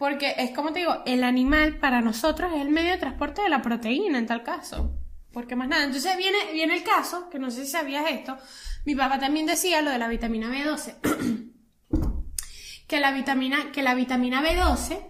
[0.00, 3.50] Porque es como te digo, el animal para nosotros es el medio de transporte de
[3.50, 4.96] la proteína en tal caso.
[5.30, 5.84] Porque más nada.
[5.84, 8.38] Entonces viene, viene el caso, que no sé si sabías esto,
[8.86, 10.94] mi papá también decía lo de la vitamina B12.
[12.88, 15.04] que la vitamina, que la vitamina B12,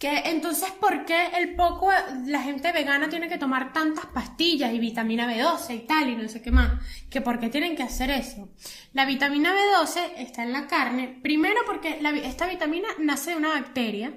[0.00, 1.90] entonces ¿por qué el poco,
[2.26, 6.28] la gente vegana tiene que tomar tantas pastillas y vitamina B12 y tal y no
[6.28, 6.82] sé qué más?
[7.10, 8.48] Que por qué tienen que hacer eso.
[8.92, 14.12] La vitamina B12 está en la carne, primero porque esta vitamina nace de una bacteria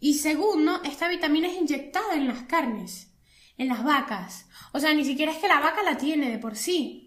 [0.00, 3.12] y segundo, esta vitamina es inyectada en las carnes,
[3.56, 4.46] en las vacas.
[4.72, 7.06] O sea, ni siquiera es que la vaca la tiene de por sí.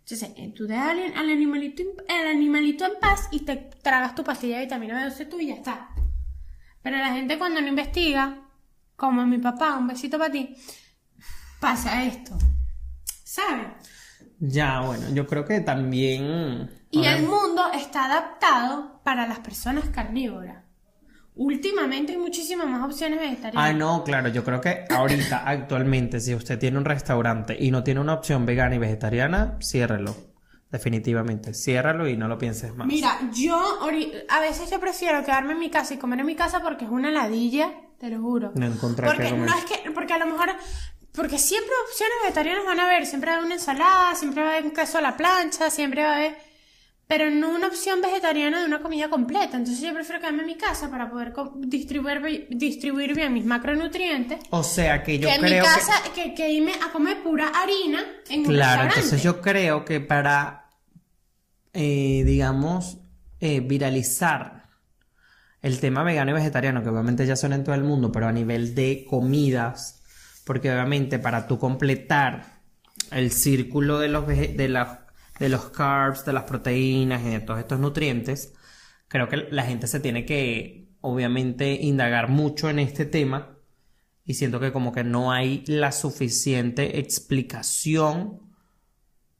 [0.00, 4.24] Entonces, eh, tú dejas al, al animalito, al animalito en paz y te tragas tu
[4.24, 5.90] pastilla de vitamina B12 tú y ya está.
[6.88, 8.38] Pero la gente cuando no investiga,
[8.96, 10.56] como mi papá, un besito para ti,
[11.60, 12.32] pasa esto.
[13.24, 13.66] ¿Sabes?
[14.38, 16.70] Ya, bueno, yo creo que también.
[16.90, 20.64] Y el mundo está adaptado para las personas carnívoras.
[21.34, 23.70] Últimamente hay muchísimas más opciones vegetarianas.
[23.70, 27.84] Ah, no, claro, yo creo que ahorita, actualmente, si usted tiene un restaurante y no
[27.84, 30.16] tiene una opción vegana y vegetariana, ciérrelo.
[30.70, 32.86] Definitivamente, ciérralo y no lo pienses más.
[32.86, 33.80] Mira, yo
[34.28, 36.90] a veces yo prefiero quedarme en mi casa y comer en mi casa porque es
[36.90, 38.52] una ladilla, te lo juro.
[38.54, 40.50] No encontrar porque no es que, porque a lo mejor
[41.12, 43.06] Porque siempre opciones vegetarianas van a haber.
[43.06, 45.70] Siempre va a haber una ensalada, siempre va a haber un queso a la plancha,
[45.70, 46.47] siempre va a haber...
[47.08, 49.56] Pero no una opción vegetariana de una comida completa.
[49.56, 54.40] Entonces yo prefiero quedarme en mi casa para poder distribuir, distribuir bien mis macronutrientes.
[54.50, 55.74] O sea que yo que en creo mi que...
[55.74, 56.34] casa, que...
[56.34, 60.68] Que, irme a comer pura harina en un Claro, entonces yo creo que para,
[61.72, 62.98] eh, digamos,
[63.40, 64.64] eh, viralizar
[65.62, 68.32] el tema vegano y vegetariano, que obviamente ya son en todo el mundo, pero a
[68.32, 70.02] nivel de comidas,
[70.44, 72.60] porque obviamente para tú completar
[73.10, 75.06] el círculo de los, de la-
[75.38, 78.54] de los carbs, de las proteínas y de todos estos nutrientes,
[79.08, 83.58] creo que la gente se tiene que, obviamente, indagar mucho en este tema
[84.24, 88.47] y siento que como que no hay la suficiente explicación.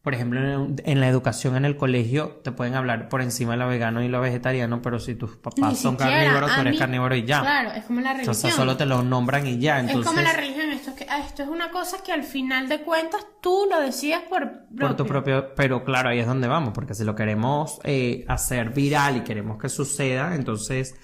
[0.02, 0.40] Por ejemplo,
[0.84, 4.08] en, la educación en el colegio te pueden hablar por encima de lo vegano y
[4.08, 7.24] lo vegetariano, pero si tus papás Ni son siquiera, carnívoros, tú eres mí- carnívoro y
[7.24, 7.40] ya.
[7.40, 8.34] Claro, es como la religión.
[8.34, 9.80] Entonces solo te lo nombran y ya.
[9.80, 12.22] Entonces, Es como la religión, esto es, que, ah, esto es una cosa que al
[12.22, 16.46] final de cuentas tú lo decides por, por tu propio, pero claro, ahí es donde
[16.48, 20.94] vamos, porque si lo queremos eh, hacer viral y queremos que suceda, entonces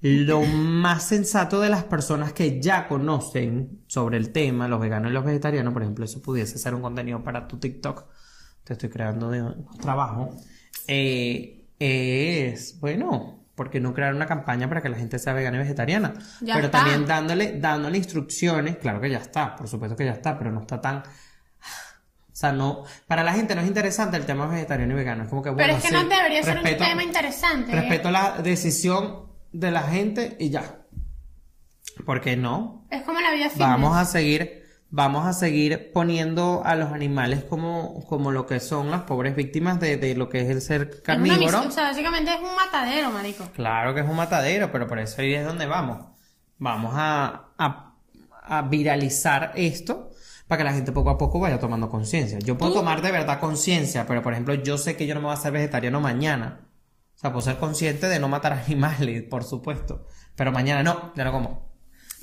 [0.00, 5.14] lo más sensato de las personas que ya conocen sobre el tema, los veganos y
[5.14, 8.06] los vegetarianos, por ejemplo, eso pudiese ser un contenido para tu TikTok,
[8.64, 9.44] te estoy creando de
[9.80, 10.36] trabajo,
[10.86, 15.56] eh, es, bueno, ¿por qué no crear una campaña para que la gente sea vegana
[15.56, 16.14] y vegetariana?
[16.40, 16.78] Ya pero está.
[16.78, 20.60] también dándole, dándole instrucciones, claro que ya está, por supuesto que ya está, pero no
[20.60, 21.02] está tan
[22.32, 25.24] o sea, no, para la gente no es interesante el tema vegetariano y vegano.
[25.24, 27.72] Es como que, bueno, Pero es que sí, no debería ser un tema interesante.
[27.72, 27.80] ¿eh?
[27.80, 30.78] Respeto la decisión de la gente y ya.
[32.06, 32.86] ¿Por qué no?
[32.90, 33.68] Es como la vida fitness.
[33.68, 34.61] Vamos a seguir,
[34.94, 39.80] vamos a seguir poniendo a los animales como, como lo que son las pobres víctimas
[39.80, 41.62] de, de lo que es el ser Es una carnívoro.
[41.66, 43.44] o sea, básicamente es un matadero, marico.
[43.54, 46.06] Claro que es un matadero, pero por eso ahí es donde vamos.
[46.58, 47.94] Vamos a, a,
[48.44, 50.10] a viralizar esto
[50.46, 52.38] para que la gente poco a poco vaya tomando conciencia.
[52.40, 55.20] Yo puedo Tú- tomar de verdad conciencia, pero por ejemplo, yo sé que yo no
[55.20, 56.68] me voy a hacer vegetariano mañana.
[57.16, 60.06] O sea, puedo ser consciente de no matar animales, por supuesto.
[60.36, 61.71] Pero mañana no, ya no como.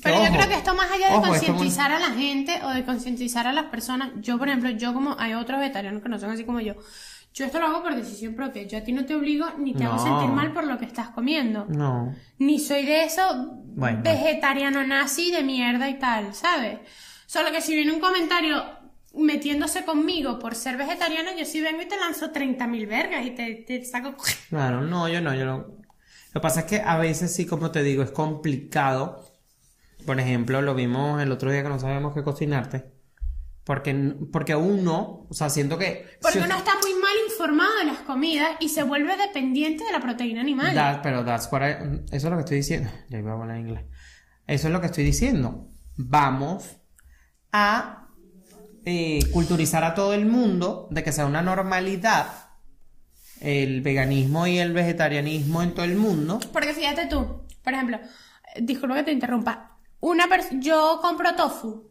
[0.01, 3.47] Pero yo creo que esto más allá de concientizar a la gente o de concientizar
[3.47, 6.43] a las personas, yo por ejemplo, yo como hay otros vegetarianos que no son así
[6.45, 6.75] como yo,
[7.33, 9.83] yo esto lo hago por decisión propia, yo a ti no te obligo ni te
[9.83, 12.13] hago sentir mal por lo que estás comiendo, No.
[12.39, 13.21] ni soy de eso
[13.75, 14.01] Bueno.
[14.03, 16.79] vegetariano nazi de mierda y tal, ¿sabes?
[17.27, 18.63] Solo que si viene un comentario
[19.13, 23.55] metiéndose conmigo por ser vegetariano, yo sí vengo y te lanzo 30.000 vergas y te,
[23.67, 24.15] te saco...
[24.49, 25.57] Claro, no, yo no, yo no.
[25.57, 29.25] Lo que pasa es que a veces sí, como te digo, es complicado.
[30.05, 32.91] Por ejemplo, lo vimos el otro día que no sabíamos qué cocinarte.
[33.63, 33.93] Porque,
[34.31, 36.07] porque uno, o sea, siento que...
[36.21, 39.91] Porque si- uno está muy mal informado de las comidas y se vuelve dependiente de
[39.91, 40.73] la proteína animal.
[40.73, 42.89] That- pero that's what I- eso es lo que estoy diciendo.
[43.09, 43.85] Ya iba a hablar inglés.
[44.47, 45.67] Eso es lo que estoy diciendo.
[45.97, 46.77] Vamos
[47.51, 48.07] a
[48.85, 52.25] eh, culturizar a todo el mundo de que sea una normalidad
[53.41, 56.39] el veganismo y el vegetarianismo en todo el mundo.
[56.51, 59.68] Porque fíjate tú, por ejemplo, eh, disculpa que te interrumpa,
[60.01, 61.87] una yo compro tofu.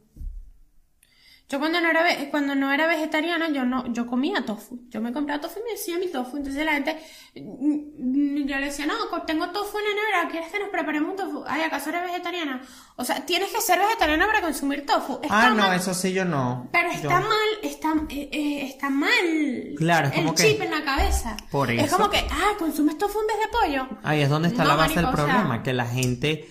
[1.50, 4.80] Yo cuando no era cuando no era vegetariana, yo no yo comía tofu.
[4.90, 6.36] Yo me compraba tofu y me hacía mi tofu.
[6.36, 6.98] Entonces la gente
[7.36, 11.16] mm, yo le decía, "No, tengo tofu en la nevera, ¿quieres que nos preparemos un
[11.16, 12.60] tofu?" Ay, ¿acaso eres vegetariana?
[12.96, 15.20] O sea, tienes que ser vegetariana para consumir tofu.
[15.22, 16.68] Está Ah, no, mal, eso sí yo no.
[16.70, 19.74] Pero Yo- está mal, está, eh, eh, está mal.
[19.78, 21.34] Claro, es como el que- chip en la cabeza.
[21.50, 21.96] Por Es eso.
[21.96, 23.98] como que, ah, consumes tofu en vez de pollo.
[24.02, 26.46] Ahí es donde está No, la base del o sea- problema, que la gente,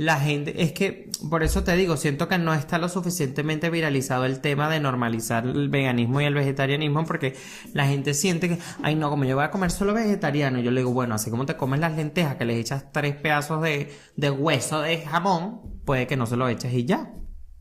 [0.00, 4.24] la gente, es que, por eso te digo, siento que no está lo suficientemente viralizado
[4.24, 7.36] el tema de normalizar el veganismo y el vegetarianismo, porque
[7.74, 10.80] la gente siente que, ay no, como yo voy a comer solo vegetariano, yo le
[10.80, 14.30] digo, bueno, así como te comes las lentejas, que les echas tres pedazos de, de
[14.30, 17.12] hueso de jamón, puede que no se lo eches y ya.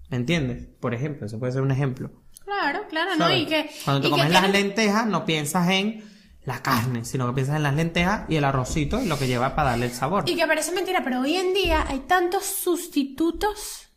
[0.09, 0.69] ¿Me entiendes?
[0.79, 2.23] Por ejemplo, eso puede ser un ejemplo.
[2.45, 3.35] Claro, claro, ¿no?
[3.35, 3.69] Y que.
[3.83, 6.08] Cuando te y que comes las lentejas, no piensas en
[6.49, 9.55] la carne, sino que piensas en las lentejas y el arrocito y lo que lleva
[9.55, 10.25] para darle el sabor.
[10.27, 13.89] Y que parece mentira, pero hoy en día hay tantos sustitutos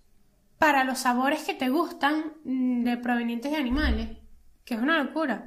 [0.59, 4.19] para los sabores que te gustan mm, de provenientes de animales,
[4.65, 5.47] que es una locura.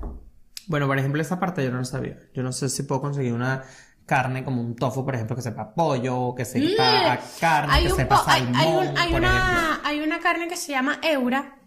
[0.67, 2.17] Bueno, por ejemplo, esa parte yo no lo sabía.
[2.33, 3.63] Yo no sé si puedo conseguir una
[4.05, 7.75] carne como un tofu, por ejemplo, que sepa pollo, que sepa carne, Mm.
[7.75, 9.27] Hay que un sepa hay, salmón, hay un- hay por ejemplo.
[9.29, 11.59] una, hay una carne que se llama Eura,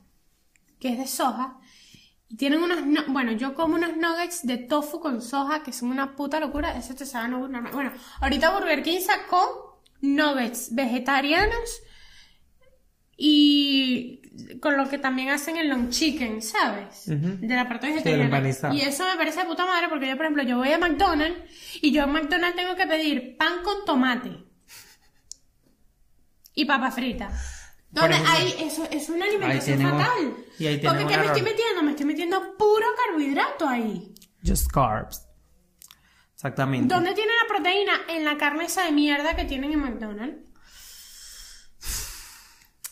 [0.81, 1.59] que es de soja.
[2.29, 5.91] Y tienen unos, no- bueno, yo como unos nuggets de tofu con soja que son
[5.91, 6.77] una puta locura.
[6.77, 7.73] Eso te sabe no normal.
[7.73, 11.81] Bueno, ahorita Burger King sacó nuggets vegetarianos
[13.17, 14.21] y
[14.61, 17.09] con lo que también hacen el long chicken, ¿sabes?
[17.09, 17.39] Ujú.
[17.41, 18.31] De la parte vegetariana.
[18.75, 21.37] y eso me parece de puta madre porque yo, por ejemplo, yo voy a McDonald's
[21.83, 24.45] y yo en McDonald's tengo que pedir pan con tomate
[26.55, 27.31] y papa frita.
[27.91, 30.35] Donde ejemplo, hay, eso es una alimentación tenemos- fatal.
[30.59, 31.83] y ahí Porque ¿qué me estoy metiendo?
[31.83, 34.15] Me estoy metiendo puro carbohidrato ahí.
[34.47, 35.25] Just carbs.
[36.35, 36.95] Exactamente.
[36.95, 37.93] ¿Dónde tiene la proteína?
[38.09, 40.49] En la carne esa de mierda que tienen en McDonald's.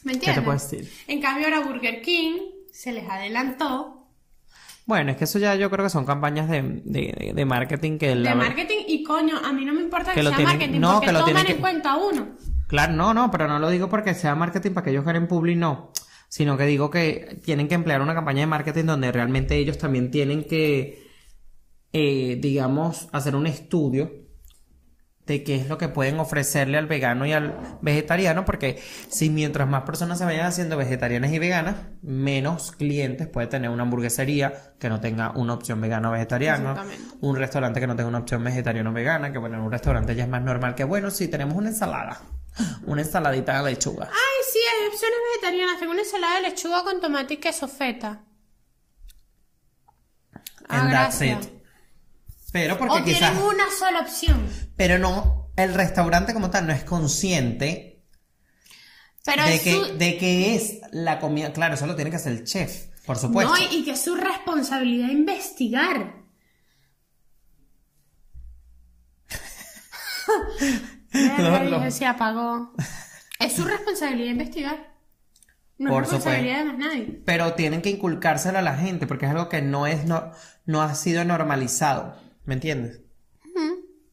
[0.03, 0.45] ¿Me te entiendes?
[0.45, 0.93] puedo decir?
[1.09, 2.39] En cambio ahora Burger King
[2.73, 4.09] se les adelantó
[4.85, 8.09] Bueno, es que eso ya yo creo que son campañas de, de, de marketing que
[8.11, 10.93] de la- marketing y coño, a mí no me importa que, sea tienen- marketing no,
[10.95, 12.37] porque que lo toman en que- cuenta a uno.
[12.67, 15.57] Claro, no, no, pero no lo digo porque sea marketing para que ellos ganen public,
[15.57, 15.93] no.
[16.29, 20.11] Sino que digo que tienen que emplear una campaña de marketing donde realmente ellos también
[20.11, 21.07] tienen que,
[21.93, 24.27] eh, digamos, hacer un estudio
[25.27, 29.69] de qué es lo que pueden ofrecerle al vegano y al vegetariano, porque si mientras
[29.69, 34.89] más personas se vayan haciendo vegetarianas y veganas, menos clientes puede tener una hamburguesería que
[34.89, 36.85] no tenga una opción vegana o vegetariana,
[37.21, 40.15] un restaurante que no tenga una opción vegetariana o vegana, que bueno, en un restaurante
[40.15, 42.21] ya es más normal que bueno, si tenemos una ensalada,
[42.87, 44.07] una ensaladita de lechuga.
[44.11, 45.79] Ay, sí, hay opciones vegetarianas.
[45.79, 48.25] Tengo una ensalada de lechuga con tomate y queso feta.
[50.69, 51.47] Ah, And that's gracias.
[51.47, 51.53] it.
[52.53, 54.49] Pero porque O quizás, tienen una sola opción.
[54.77, 58.03] pero no, el restaurante como tal no es consciente
[59.25, 59.99] Pero de es que, su...
[59.99, 63.53] de que es la comida, claro, eso lo tiene que hacer el chef, por supuesto.
[63.53, 66.25] No, y y que es su responsabilidad investigar.
[71.39, 71.91] No, Ay, no.
[71.91, 72.73] Se apagó.
[73.39, 74.95] Es su responsabilidad investigar.
[75.79, 77.23] No Por es responsabilidad de más nadie.
[77.25, 80.31] Pero tienen que inculcárselo a la gente porque es algo que no es no,
[80.65, 83.01] no ha sido normalizado, ¿me entiendes?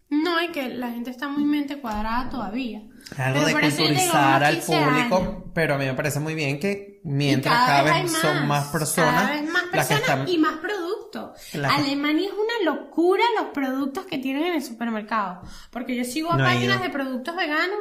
[0.10, 2.84] No, y que la gente está muy mente cuadrada todavía.
[3.12, 5.44] Es algo Pero de culturizar al 15 público, años.
[5.54, 9.42] pero a mí me parece muy bien que mientras cada, vez, son más personas Cada
[9.42, 11.32] vez más las que están y más productos.
[11.54, 15.42] Alemania es una locura los productos que tienen en el supermercado.
[15.72, 17.80] Porque yo sigo No he páginas de productos veganos,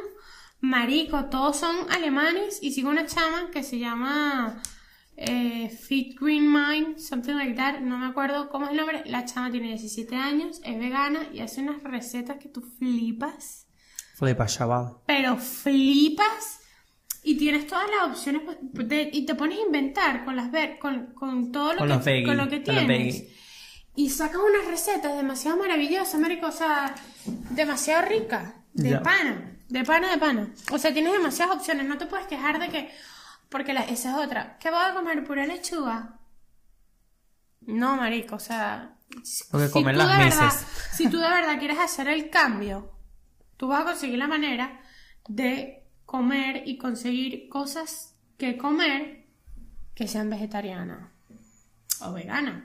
[0.61, 2.59] marico, todos son alemanes.
[2.63, 4.61] Y sigo una chama que se llama
[5.17, 7.81] eh, Fit Green Mind, something like that.
[7.81, 9.03] No me acuerdo cómo es el nombre.
[9.07, 13.67] La chama tiene 17 años, es vegana y hace unas recetas que tú flipas.
[14.17, 14.97] Flipa, chaval.
[15.07, 16.61] Pero flipas
[17.25, 18.43] y tienes todas las opciones
[18.75, 21.89] pues, de- y te pones a inventar con las ver con, con todo lo Con
[22.03, 23.25] que con lo que tienes.
[23.95, 26.95] Y sacas unas recetas demasiado maravillosas marico o sea
[27.51, 29.03] demasiado ricas de Ya.
[29.03, 32.69] pana de pana de pana o sea tienes demasiadas opciones no te puedes quejar de
[32.71, 32.91] que
[33.49, 36.19] porque la- esa es otra ¿qué voy a comer pura lechuga?
[37.61, 38.97] no marico o sea
[39.51, 42.93] Porque comen tú las de verdad- si tú de verdad quieres hacer el cambio
[43.59, 44.81] tú vas a conseguir la manera
[45.29, 49.27] de comer y conseguir cosas que comer
[49.95, 51.11] que sean vegetarianas
[52.01, 52.65] o veganas.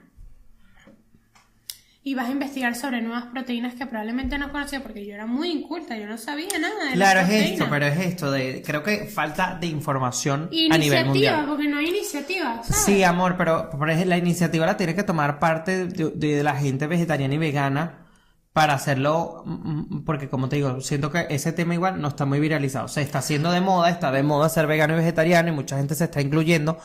[2.08, 5.50] Y vas a investigar sobre nuevas proteínas que probablemente no conocía porque yo era muy
[5.50, 8.82] inculta, yo no sabía nada de Claro, las es esto, pero es esto de, creo
[8.82, 11.44] que falta de información a nivel mundial.
[11.46, 12.82] porque no hay iniciativa, ¿sabes?
[12.82, 16.56] Sí, amor, pero por ejemplo, la iniciativa la tiene que tomar parte de, de la
[16.56, 18.06] gente vegetariana y vegana
[18.54, 22.24] para hacerlo, mm, mm, porque como te digo, siento que ese tema igual no está
[22.24, 22.88] muy viralizado.
[22.88, 25.94] Se está haciendo de moda, está de moda ser vegano y vegetariano y mucha gente
[25.94, 26.78] se está incluyendo,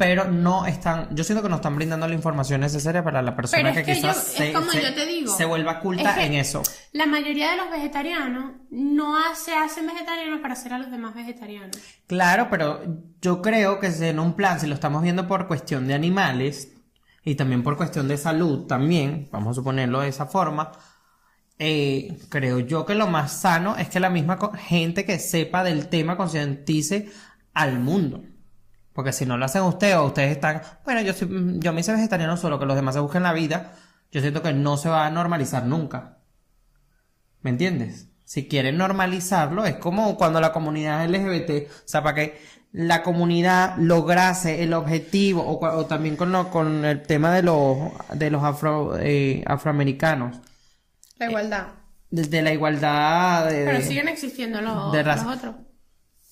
[0.00, 3.62] pero no están, yo siento que no están brindando la información necesaria para la persona
[3.62, 5.36] Pero que, es que quizás yo- es se, como se- yo te digo.
[5.36, 6.62] se vuelva culta Es que- en eso.
[6.92, 11.76] La mayoría de los vegetarianos no se hacen vegetarianos para hacer a los demás vegetarianos.
[12.06, 12.80] Claro, pero
[13.20, 16.72] yo creo que en un plan, si lo estamos viendo por cuestión de animales
[17.22, 20.72] y también por cuestión de salud también, vamos a suponerlo de esa forma,
[21.58, 25.88] eh, creo yo que lo más sano es que la misma gente que sepa del
[25.88, 27.10] tema concientice
[27.52, 28.24] al mundo.
[28.92, 31.92] Porque si no lo hacen ustedes o ustedes están, bueno, yo, soy- yo me hice
[31.92, 33.72] vegetariano solo, que los demás se busquen la vida,
[34.10, 36.18] yo siento que no se va a normalizar nunca.
[37.42, 38.08] ¿Me entiendes?
[38.24, 42.40] Si quieren normalizarlo, es como cuando la comunidad LGBT, o sea, para que
[42.72, 47.78] la comunidad lograse el objetivo, o, también con, lo- con el tema de los,
[48.14, 50.36] de los afro, eh, afroamericanos,
[51.18, 51.66] La igualdad.
[52.10, 55.28] de, de la igualdad de, Pero siguen existiendo los, de los raza.
[55.32, 55.54] otros.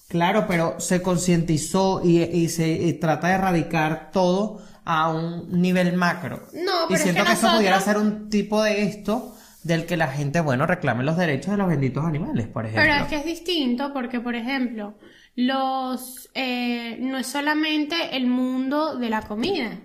[0.08, 5.94] Claro, pero se concientizó y, y se y trata de erradicar todo a un nivel
[5.94, 6.48] macro.
[6.54, 9.98] No, y pero es siento que eso pudiera ser un tipo de esto del que
[9.98, 12.82] la gente, bueno, reclame los derechos de los benditos animales, por ejemplo.
[12.82, 14.96] Pero es que es distinto porque, por ejemplo,
[15.34, 19.78] los eh, no es solamente el mundo de la comida.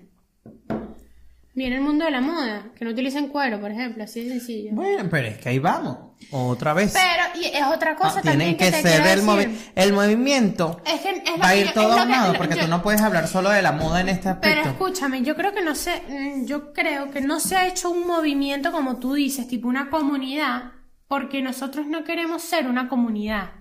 [1.55, 4.71] Viene el mundo de la moda, que no utilicen cuero, por ejemplo, así de sencillo.
[4.73, 5.97] Bueno, pero es que ahí vamos,
[6.31, 6.93] otra vez.
[6.93, 9.93] Pero y es otra cosa Ah, también tienen que, que te quiero el, movi- el
[9.93, 10.81] movimiento.
[10.83, 13.51] Es que es Va a ir todo armado, porque yo- tú no puedes hablar solo
[13.51, 14.69] de la moda en este Pero aspecto.
[14.69, 18.07] escúchame, yo creo que no se, mm, yo creo que no se ha hecho un
[18.07, 20.71] movimiento como tú dices, tipo una comunidad,
[21.07, 23.51] porque nosotros no queremos ser una comunidad.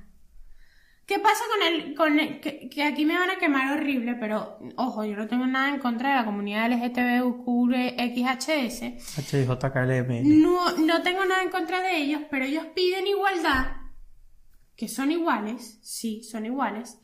[1.13, 4.59] ¿Qué pasa con el, con el- que, que aquí me van a quemar horrible, pero
[4.77, 8.83] ojo, yo no tengo nada en contra de la comunidad LGTBQXHS.
[9.19, 10.41] HJKLM.
[10.41, 13.73] No, no tengo nada en contra de ellos, pero ellos piden igualdad,
[14.75, 16.97] que son iguales, sí, son iguales,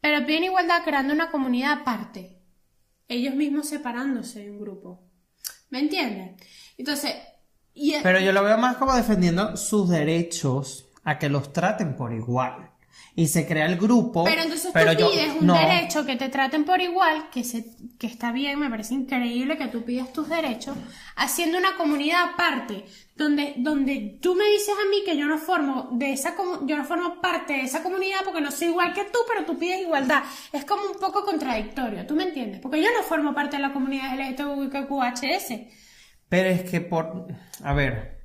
[0.00, 2.40] pero piden igualdad creando una comunidad aparte,
[3.08, 5.02] ellos mismos separándose de un grupo.
[5.68, 6.36] ¿Me entienden?
[6.78, 7.14] Entonces,
[7.74, 12.14] y Pero yo lo veo más como defendiendo sus derechos a que los traten por
[12.14, 12.70] igual.
[13.16, 14.22] Y se crea el grupo.
[14.24, 15.54] Pero entonces pero tú yo- pides un no.
[15.58, 17.64] derecho que te traten por igual, que, se,
[17.98, 20.76] que está bien, me parece increíble que tú pidas tus derechos,
[21.16, 22.84] haciendo una comunidad aparte,
[23.16, 26.84] donde, donde tú me dices a mí que yo no formo de esa yo no
[26.84, 30.22] formo parte de esa comunidad porque no soy igual que tú, pero tú pides igualdad.
[30.52, 32.60] Es como un poco contradictorio, ¿tú me entiendes?
[32.60, 35.54] Porque yo no formo parte de la comunidad LGTBQHS.
[36.28, 37.26] Pero es que por.
[37.64, 38.17] A ver.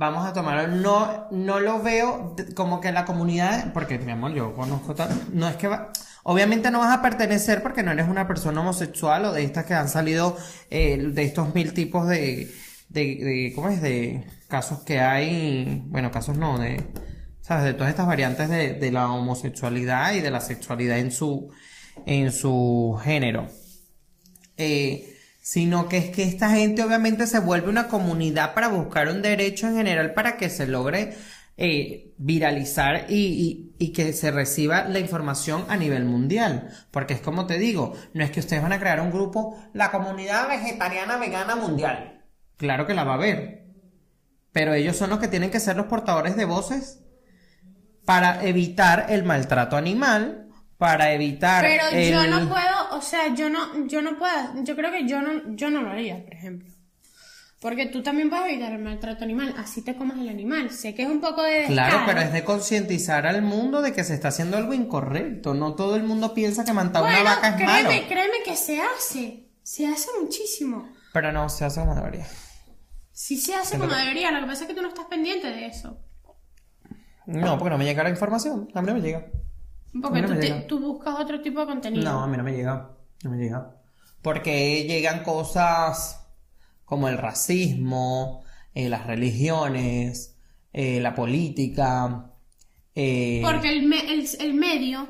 [0.00, 0.68] Vamos a tomarlo.
[0.76, 3.72] No, no lo veo como que la comunidad.
[3.72, 5.10] Porque, mi amor, yo conozco tal.
[5.32, 5.90] No es que va.
[6.22, 9.74] Obviamente no vas a pertenecer porque no eres una persona homosexual o de estas que
[9.74, 10.36] han salido
[10.70, 12.48] eh, de estos mil tipos de,
[12.88, 13.82] de, de- ¿Cómo es?
[13.82, 15.82] De casos que hay.
[15.86, 16.80] Bueno, casos no, de.
[17.40, 17.64] ¿Sabes?
[17.64, 21.50] De todas estas variantes de, de la homosexualidad y de la sexualidad en su.
[22.06, 23.48] En su género.
[24.56, 25.17] Eh,
[25.50, 29.66] sino que es que esta gente obviamente se vuelve una comunidad para buscar un derecho
[29.66, 31.16] en general para que se logre
[31.56, 36.68] eh, viralizar y, y- y que se reciba la información a nivel mundial.
[36.90, 39.90] Porque es como te digo, no es que ustedes van a crear un grupo, la
[39.90, 42.24] comunidad vegetariana vegana mundial.
[42.58, 43.64] Claro que la va a haber.
[44.52, 47.00] Pero ellos son los que tienen que ser los portadores de voces
[48.04, 50.47] para evitar el maltrato animal,
[50.78, 52.10] para evitar Pero el...
[52.10, 55.54] yo no puedo, o sea, yo no, yo no puedo, yo creo que yo no,
[55.56, 56.68] yo no lo haría, por ejemplo.
[57.60, 60.70] Porque tú también puedes evitar el maltrato animal, así te comas el animal.
[60.70, 62.06] Sé que es un poco de Claro, descaro.
[62.06, 65.54] pero es de concientizar al mundo de que se está haciendo algo incorrecto.
[65.54, 68.06] No todo el mundo piensa que matar una Bueno, vaca es créeme, malo.
[68.08, 70.88] créeme que se hace, se hace muchísimo.
[71.12, 72.26] Pero no, se hace como debería.
[73.10, 75.66] Sí se hace como debería, lo que pasa es que tú no estás pendiente de
[75.66, 75.98] eso.
[77.26, 78.68] No, porque no me llega la información.
[78.72, 79.26] A mí no me llega.
[80.02, 82.04] Porque no tú, te- tú buscas otro tipo de contenido.
[82.12, 82.90] No, a mí no me llega.
[83.24, 83.74] No me llega.
[84.22, 86.26] Porque llegan cosas
[86.84, 88.42] como el racismo,
[88.74, 90.36] eh, las religiones,
[90.72, 92.30] eh, la política.
[92.94, 95.08] eh, Porque el, me- el, el medio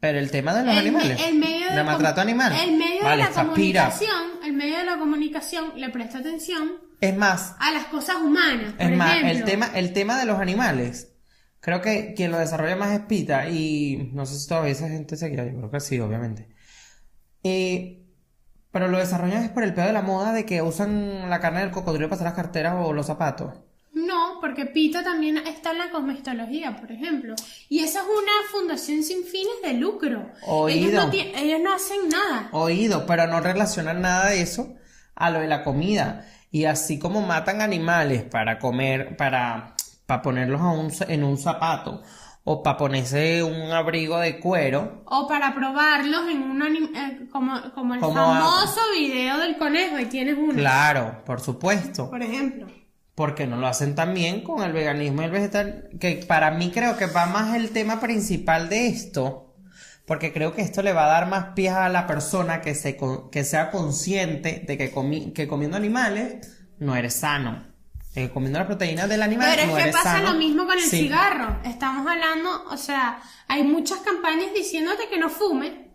[0.00, 1.22] Pero el tema de los el, me- animales.
[1.26, 2.52] el medio de ¿De la maltrato animal.
[2.52, 3.84] El medio Vale, de la pira.
[3.90, 8.74] comunicación, el medio de la comunicación le presta atención Es más, a las cosas humanas.
[8.74, 9.46] Por Es más, el ejemplo.
[9.46, 11.10] tema, el tema de los animales.
[11.64, 15.16] Creo que quien lo desarrolla más es Pita y no sé si todavía esa gente
[15.16, 16.46] seguirá, yo creo que sí, obviamente.
[17.42, 18.04] Eh,
[18.70, 21.60] pero lo desarrollan es por el pedo de la moda de que usan la carne
[21.60, 23.54] del cocodrilo para hacer las carteras o los zapatos.
[23.94, 27.34] No, porque Pita también está en la cosmetología, por ejemplo.
[27.70, 30.32] Y esa es una fundación sin fines de lucro.
[30.46, 30.88] Oído.
[30.90, 32.50] Ellos no, ellos no hacen nada.
[32.52, 34.74] Oído, pero no relacionan nada de eso
[35.14, 36.26] a lo de la comida.
[36.50, 39.73] Y así como matan animales para comer, para,
[40.06, 42.02] para ponerlos a un, en un zapato
[42.46, 47.54] o para ponerse un abrigo de cuero, O para probarlos en un anim- eh, como,
[47.74, 50.52] como el Como a- famoso video del conejo y tienes uno.
[50.54, 52.10] claro, por supuesto.
[52.10, 52.66] Por ejemplo.
[53.14, 56.96] porque no lo hacen también con el veganismo y el vegetal, que para mí creo
[56.98, 59.54] que va más el tema principal de esto,
[60.04, 62.98] porque creo que esto le va a dar más pies a la persona que, se,
[63.32, 67.64] que sea consciente de que, comi- que comiendo animales no eres sano,
[68.14, 70.32] que comiendo las proteínas del animal Pero no es que pasa sano.
[70.32, 70.98] lo mismo con el Sí.
[71.02, 71.58] cigarro.
[71.64, 75.90] Estamos hablando, o sea, hay muchas campañas diciéndote que no fume,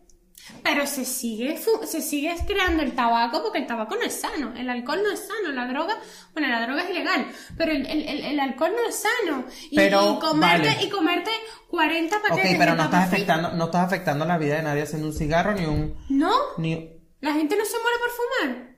[0.64, 4.70] pero se sigue, se sigue creando el tabaco porque el tabaco no es sano, el
[4.70, 5.96] alcohol no es sano, la droga,
[6.34, 9.46] bueno, la droga es ilegal, pero el, el- el- alcohol no es sano.
[9.70, 10.84] Y, Pero, y comerte, vale.
[10.84, 11.32] y comerte
[11.70, 14.82] 40 Ok, paquetes pero de no estás afectando, no estás afectando la vida de nadie
[14.84, 16.90] haciendo un cigarro ni un, No, ni,
[17.22, 18.10] la gente no se muere por
[18.50, 18.69] fumar.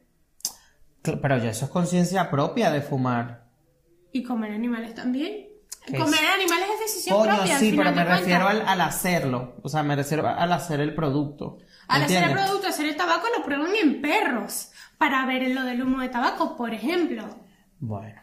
[1.03, 3.45] Pero ya eso es conciencia propia de fumar.
[4.11, 5.47] Y comer animales también.
[5.85, 6.29] ¿Qué Comer es?
[6.35, 7.57] animales es decisión Coño, propia.
[7.57, 9.55] sí, pero me refiero al, al hacerlo.
[9.63, 11.57] O sea, me refiero al hacer el producto.
[11.87, 15.81] Al hacer el producto, hacer el tabaco, lo prueban en perros para ver lo del
[15.81, 17.27] humo de tabaco, por ejemplo.
[17.79, 18.21] Bueno,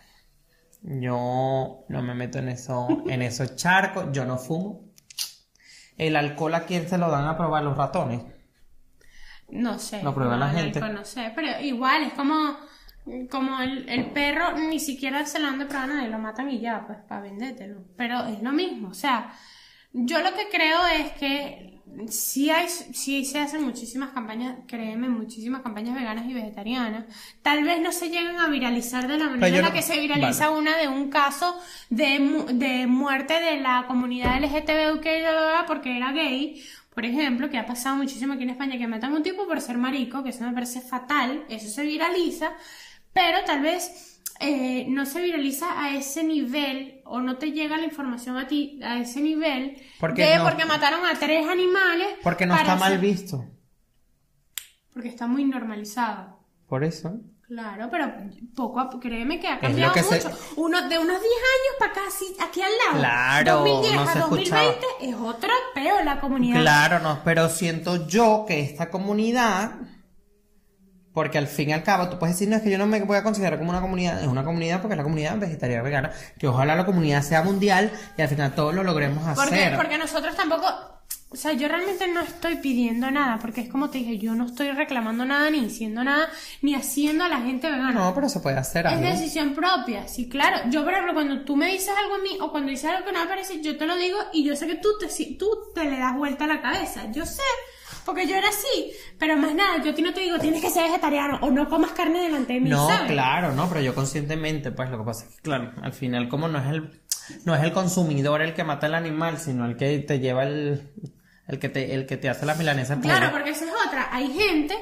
[0.83, 4.85] yo no me meto en eso, en esos charcos, yo no fumo.
[5.97, 8.23] El alcohol a quién se lo dan a probar los ratones.
[9.49, 10.03] No sé.
[10.03, 10.79] Lo prueba la el gente.
[10.79, 12.57] alcohol No sé, pero igual es como,
[13.31, 16.51] como el, el perro ni siquiera se lo han de probar a nadie, lo matan
[16.51, 17.85] y ya, pues para vendértelo.
[17.97, 19.33] Pero es lo mismo, o sea,
[19.93, 25.63] Yo lo que creo es que sí, hay, sí se hacen muchísimas campañas, créeme, muchísimas
[25.63, 27.07] campañas veganas y vegetarianas.
[27.43, 29.99] Tal vez no se lleguen a viralizar de la manera en la no- que se
[30.01, 31.59] viraliza una de un caso
[31.91, 36.63] de, de muerte de la comunidad LGTBQ porque era gay.
[36.95, 39.61] Por ejemplo, que ha pasado muchísimo aquí en España que matan a un tipo por
[39.61, 42.53] ser marico, que eso me parece fatal, eso se viraliza,
[43.19, 47.85] pero tal vez eh, no se viraliza a ese nivel o no te llega la
[47.85, 52.07] información a ti a ese nivel Porque de no- porque mataron a tres animales.
[52.23, 53.45] Porque no está mal visto.
[54.93, 56.39] Porque está muy normalizado.
[56.69, 57.21] Por eso.
[57.47, 58.13] Claro, pero
[58.55, 60.39] poco a créeme que ha cambiado que se- mucho.
[60.57, 62.99] Uno, de unos 10 años para acá, sí, aquí al lado.
[63.01, 66.61] Claro, 2010 no a se 2020 es otro peo la comunidad.
[66.61, 69.73] Claro, no, pero siento yo que esta comunidad,
[71.19, 73.01] porque al fin y al cabo tú puedes decir, no, es que yo no me
[73.03, 76.13] voy a considerar como una comunidad, es una comunidad porque es la comunidad vegetariana vegana,
[76.39, 79.77] que ojalá la comunidad sea mundial y al final todos lo logremos Porque, hacer.
[79.77, 80.67] porque nosotros tampoco,
[81.31, 84.47] o sea, yo realmente no estoy pidiendo nada, porque es como te dije, yo no
[84.47, 86.29] estoy reclamando nada, ni diciendo nada,
[86.63, 87.93] ni haciendo a la gente vegana.
[87.93, 89.05] No, pero se puede hacer Es algo.
[89.09, 90.71] decisión propia, sí, claro.
[90.71, 93.13] Yo, por ejemplo, cuando tú me dices algo a mí o cuando dices algo que
[93.13, 95.49] no me parece, yo te lo digo y yo sé que tú te, si- tú
[95.75, 97.11] te le das vuelta a la cabeza.
[97.13, 97.43] Yo sé,
[98.09, 98.91] porque yo era así.
[99.19, 101.69] Pero más nada, yo a ti no te digo tienes que ser vegetariano o no
[101.69, 103.13] comas carne delante de mí, No, ¿sabes?
[103.13, 106.49] claro, no, pero yo conscientemente, pues lo que pasa es que, claro, al final como
[106.49, 107.01] no es el,
[107.45, 110.91] no es el consumidor el que mata el animal, sino el que te lleva el,
[111.47, 114.09] el que te, el que te hace la milanesa Claro, porque esa es otra.
[114.11, 114.75] Hay gente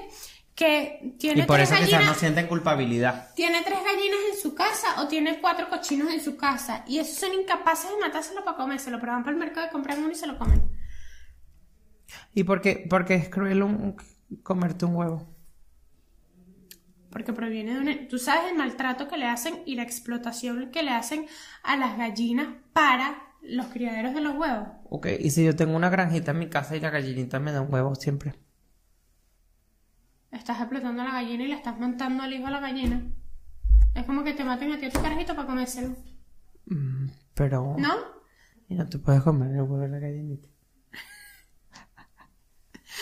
[0.54, 2.14] que tiene Y por tres eso quizás gallinas.
[2.14, 3.34] no sienten culpabilidad.
[3.34, 7.18] Tiene tres gallinas en su casa o tiene cuatro cochinos en su casa y esos
[7.18, 10.14] son incapaces de matárselo para comérselo, pero van para el mercado y compran uno y
[10.14, 10.62] se lo comen.
[12.34, 13.96] ¿Y por qué, porque es cruel un-
[14.42, 15.26] comerte un huevo?
[17.10, 18.08] Porque proviene de una...
[18.08, 21.26] Tú sabes el maltrato que le hacen y la explotación que le hacen
[21.62, 24.68] a las gallinas para los criaderos de los huevos.
[24.90, 27.62] Ok, y si yo tengo una granjita en mi casa y la gallinita me da
[27.62, 28.34] un huevo siempre.
[30.30, 33.00] Estás explotando a la gallina y le estás matando al hijo a la gallina.
[33.94, 35.96] Es como que te maten a ti a tu carajito para comérselo.
[36.66, 37.76] Mm, pero...
[37.78, 37.94] ¿No?
[38.68, 40.48] Y no te puedes comer el huevo de la gallinita.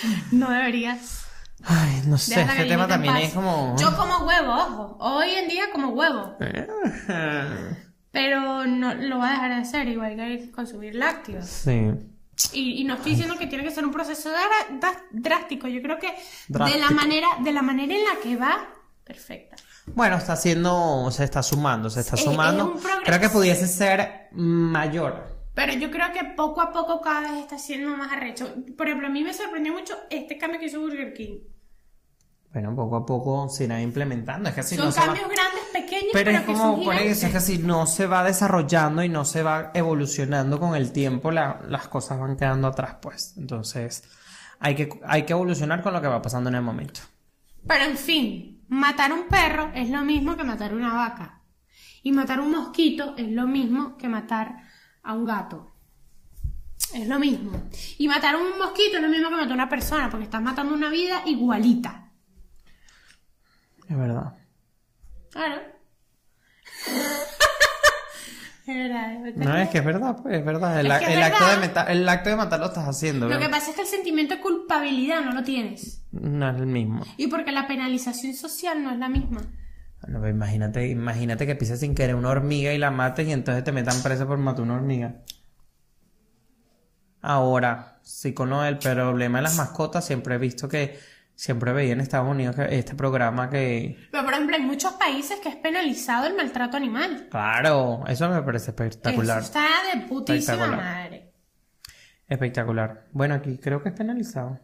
[0.33, 1.21] No deberías.
[1.67, 3.75] Ay, no sé, Deja este tema también es como...
[3.79, 4.97] Yo como huevo, ojo.
[5.01, 6.37] Hoy en día como huevo.
[8.11, 11.47] Pero no lo va a dejar de hacer, igual que consumir lácteos.
[11.47, 11.91] Sí.
[12.53, 14.31] Y, y no estoy diciendo que tiene que ser un proceso
[15.13, 15.69] drástico.
[15.69, 16.13] Yo creo que
[16.49, 18.69] de la manera, de la manera en la que va,
[19.05, 19.57] perfecta.
[19.87, 22.75] Bueno, está haciendo, se está sumando, se está Es- sumando.
[22.77, 22.85] es.
[23.05, 25.34] Creo que pudiese ser mayor.
[25.55, 28.53] Pero yo creo que poco a poco cada vez está siendo más arrecho.
[28.77, 31.39] Por ejemplo, a mí me sorprendió mucho este cambio que hizo Burger King.
[32.53, 34.49] Bueno, poco a poco se irá implementando.
[34.49, 35.07] Es que son no se va...
[35.07, 37.87] cambios grandes, pequeños, Pero pero, es que como son por eso, es que si no
[37.87, 42.37] se va desarrollando y no se va evolucionando con el tiempo, la- las cosas van
[42.37, 43.35] quedando atrás, pues.
[43.37, 44.05] Entonces,
[44.61, 47.01] hay que, hay que evolucionar con lo que va pasando en el momento.
[47.67, 51.41] Pero en fin, matar un perro es lo mismo que matar una vaca.
[52.03, 54.59] Y matar un mosquito es lo mismo que matar
[55.05, 55.75] a un gato.
[56.93, 57.69] Es lo mismo.
[57.99, 60.75] Y matar un mosquito es lo mismo que matar a una persona, porque estás matando
[60.75, 62.11] una vida igualita.
[63.89, 64.35] Es verdad.
[65.31, 65.63] Claro.
[68.67, 69.45] es verdad, es verdad.
[69.45, 70.81] No, es que es verdad, pues, es verdad.
[70.81, 71.91] El, Es que es el acto, de verdad.
[71.91, 74.41] el acto de matar lo estás haciendo, Lo que pasa es que el sentimiento de
[74.41, 76.03] culpabilidad no lo tienes.
[76.13, 77.05] No es el mismo.
[77.17, 79.43] Y porque la penalización social no es la misma.
[80.05, 83.65] Bueno, pues imagínate, imagínate que pises sin querer una hormiga y la mates y entonces
[83.65, 85.23] te metan presa por matar una hormiga.
[87.23, 90.99] Ahora, sí con lo del problema de las mascotas, siempre he visto que
[91.35, 93.97] siempre veía en Estados Unidos que este programa que...
[94.11, 97.29] Pero por ejemplo, hay muchos países que es penalizado el maltrato animal.
[97.31, 99.39] Claro, eso me parece espectacular.
[99.39, 100.77] Eso está de putísima Espectacular.
[100.77, 101.33] madre.
[102.29, 103.07] Espectacular.
[103.13, 104.61] Bueno, aquí creo que es penalizado.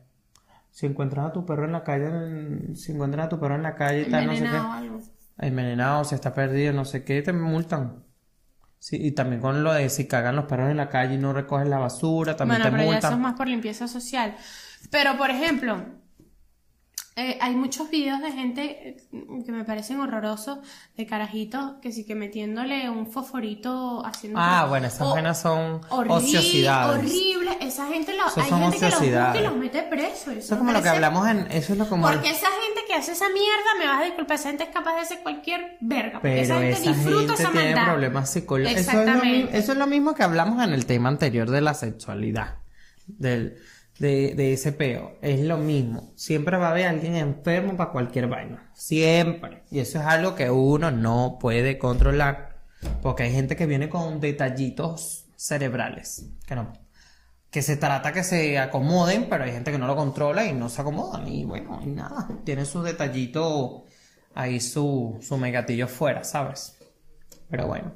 [0.70, 3.74] Si encuentras a tu perro en la calle, si encuentras a tu perro en la
[3.74, 4.49] calle tal, no sé qué.
[4.49, 5.01] Algo.
[5.41, 8.05] Envenenado, si está perdido, no sé qué, te multan.
[8.78, 11.32] Sí, y también con lo de si cagan los perros en la calle y no
[11.32, 14.34] recogen la basura, también Bueno, te pero ya eso es más por limpieza social.
[14.91, 15.84] Pero, por ejemplo,
[17.16, 18.96] eh, hay muchos videos de gente eh,
[19.44, 20.58] que me parecen horrorosos,
[20.96, 24.38] de carajitos, que sí que metiéndole un fosforito haciendo...
[24.40, 26.98] Ah, bueno, esas vainas son horri- ociosidades.
[26.98, 30.28] Horrible, esa gente lo, hay gente que los los mete presos.
[30.34, 31.40] Eso es como lo que hablamos en...
[31.50, 32.06] Eso es lo como...
[32.06, 34.94] Porque esa gente que hace esa mierda, me vas a disculpar, esa gente es capaz
[34.94, 36.20] de hacer cualquier verga.
[36.20, 37.92] Porque Pero esa gente esa disfruta gente esa tiene maldad.
[37.92, 38.80] problemas psicológicos.
[38.82, 39.58] Eso es, lo, mi- Exactamente.
[39.58, 42.56] eso es lo mismo que hablamos en el tema anterior de la sexualidad.
[43.06, 43.56] Del,
[44.01, 45.18] de, de ese peo.
[45.22, 46.12] Es lo mismo.
[46.16, 48.70] Siempre va a haber alguien enfermo para cualquier vaina.
[48.74, 49.62] Siempre.
[49.70, 52.64] Y eso es algo que uno no puede controlar.
[53.03, 56.26] Porque hay gente que viene con detallitos cerebrales.
[56.46, 56.72] Que no.
[57.51, 60.68] que se trata que se acomoden, pero hay gente que no lo controla y no
[60.68, 61.28] se acomodan.
[61.28, 63.84] Y bueno, y nada, tiene su detallito
[64.34, 66.78] ahí, su, su megatillo fuera, ¿sabes?
[67.51, 67.92] Pero bueno.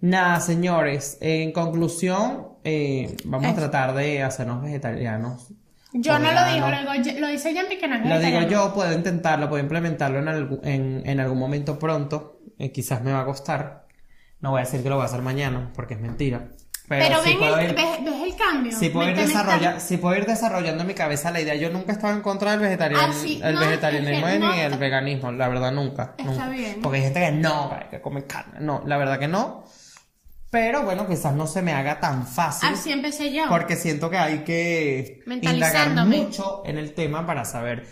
[0.00, 5.48] Nada, señores, en conclusión, eh, vamos a tratar de hacernos vegetarianos.
[5.92, 6.66] Yo no lo digo,
[7.20, 10.60] lo, dice Jampi que no es Lo digo yo, puedo intentarlo, puedo implementarlo en, algu-
[10.62, 12.40] en, en algún momento pronto.
[12.58, 13.86] eh, quizás me va a costar.
[14.40, 16.48] No voy a decir que lo voy a hacer mañana, porque es mentira.
[16.88, 18.72] Pero, Pero sí ven puedo el, ir, ves, ves el cambio.
[18.72, 21.54] sí puedo ir desarrolla- sí puedo ir desarrollando en mi cabeza la idea.
[21.54, 24.38] Yo nunca he estado en contra del vegetarianismo, Ah, sí, el no, vegetarianismo es que
[24.40, 26.14] ni no, el veganismo, la verdad nunca.
[26.16, 26.48] Está nunca.
[26.48, 26.80] bien.
[26.82, 28.60] Porque hay gente que no, que come carne.
[28.60, 29.64] No, la verdad que no.
[30.50, 32.70] Pero bueno, quizás no se me haga tan fácil.
[32.72, 33.44] Así empecé yo.
[33.48, 35.22] Porque siento que hay que
[35.56, 35.88] indagar
[36.24, 37.86] mucho en el tema para saber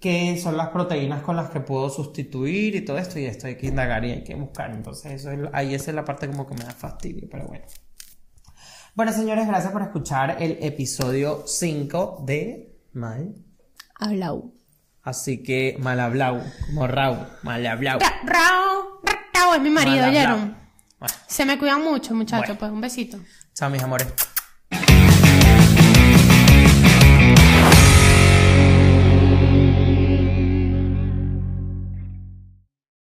[0.00, 3.18] qué son las proteínas con las que puedo sustituir y todo esto.
[3.20, 4.72] Y esto hay que indagar y hay que buscar.
[4.72, 7.64] Entonces, eso es, ahí esa es la parte como que me da fastidio, pero bueno.
[8.96, 13.36] Bueno, señores, gracias por escuchar el episodio 5 de Mal.
[14.00, 14.52] Hablau.
[15.02, 18.00] Así que mal hablado, como Raúl, mal hablado.
[18.00, 19.00] Ra- Rao,
[19.32, 20.08] Rao es mi marido.
[20.08, 20.59] ¿oyeron?
[21.00, 22.46] Bueno, Se me cuidan mucho, muchachos.
[22.46, 22.58] Bueno.
[22.58, 23.18] Pues un besito.
[23.54, 24.06] chao, mis amores.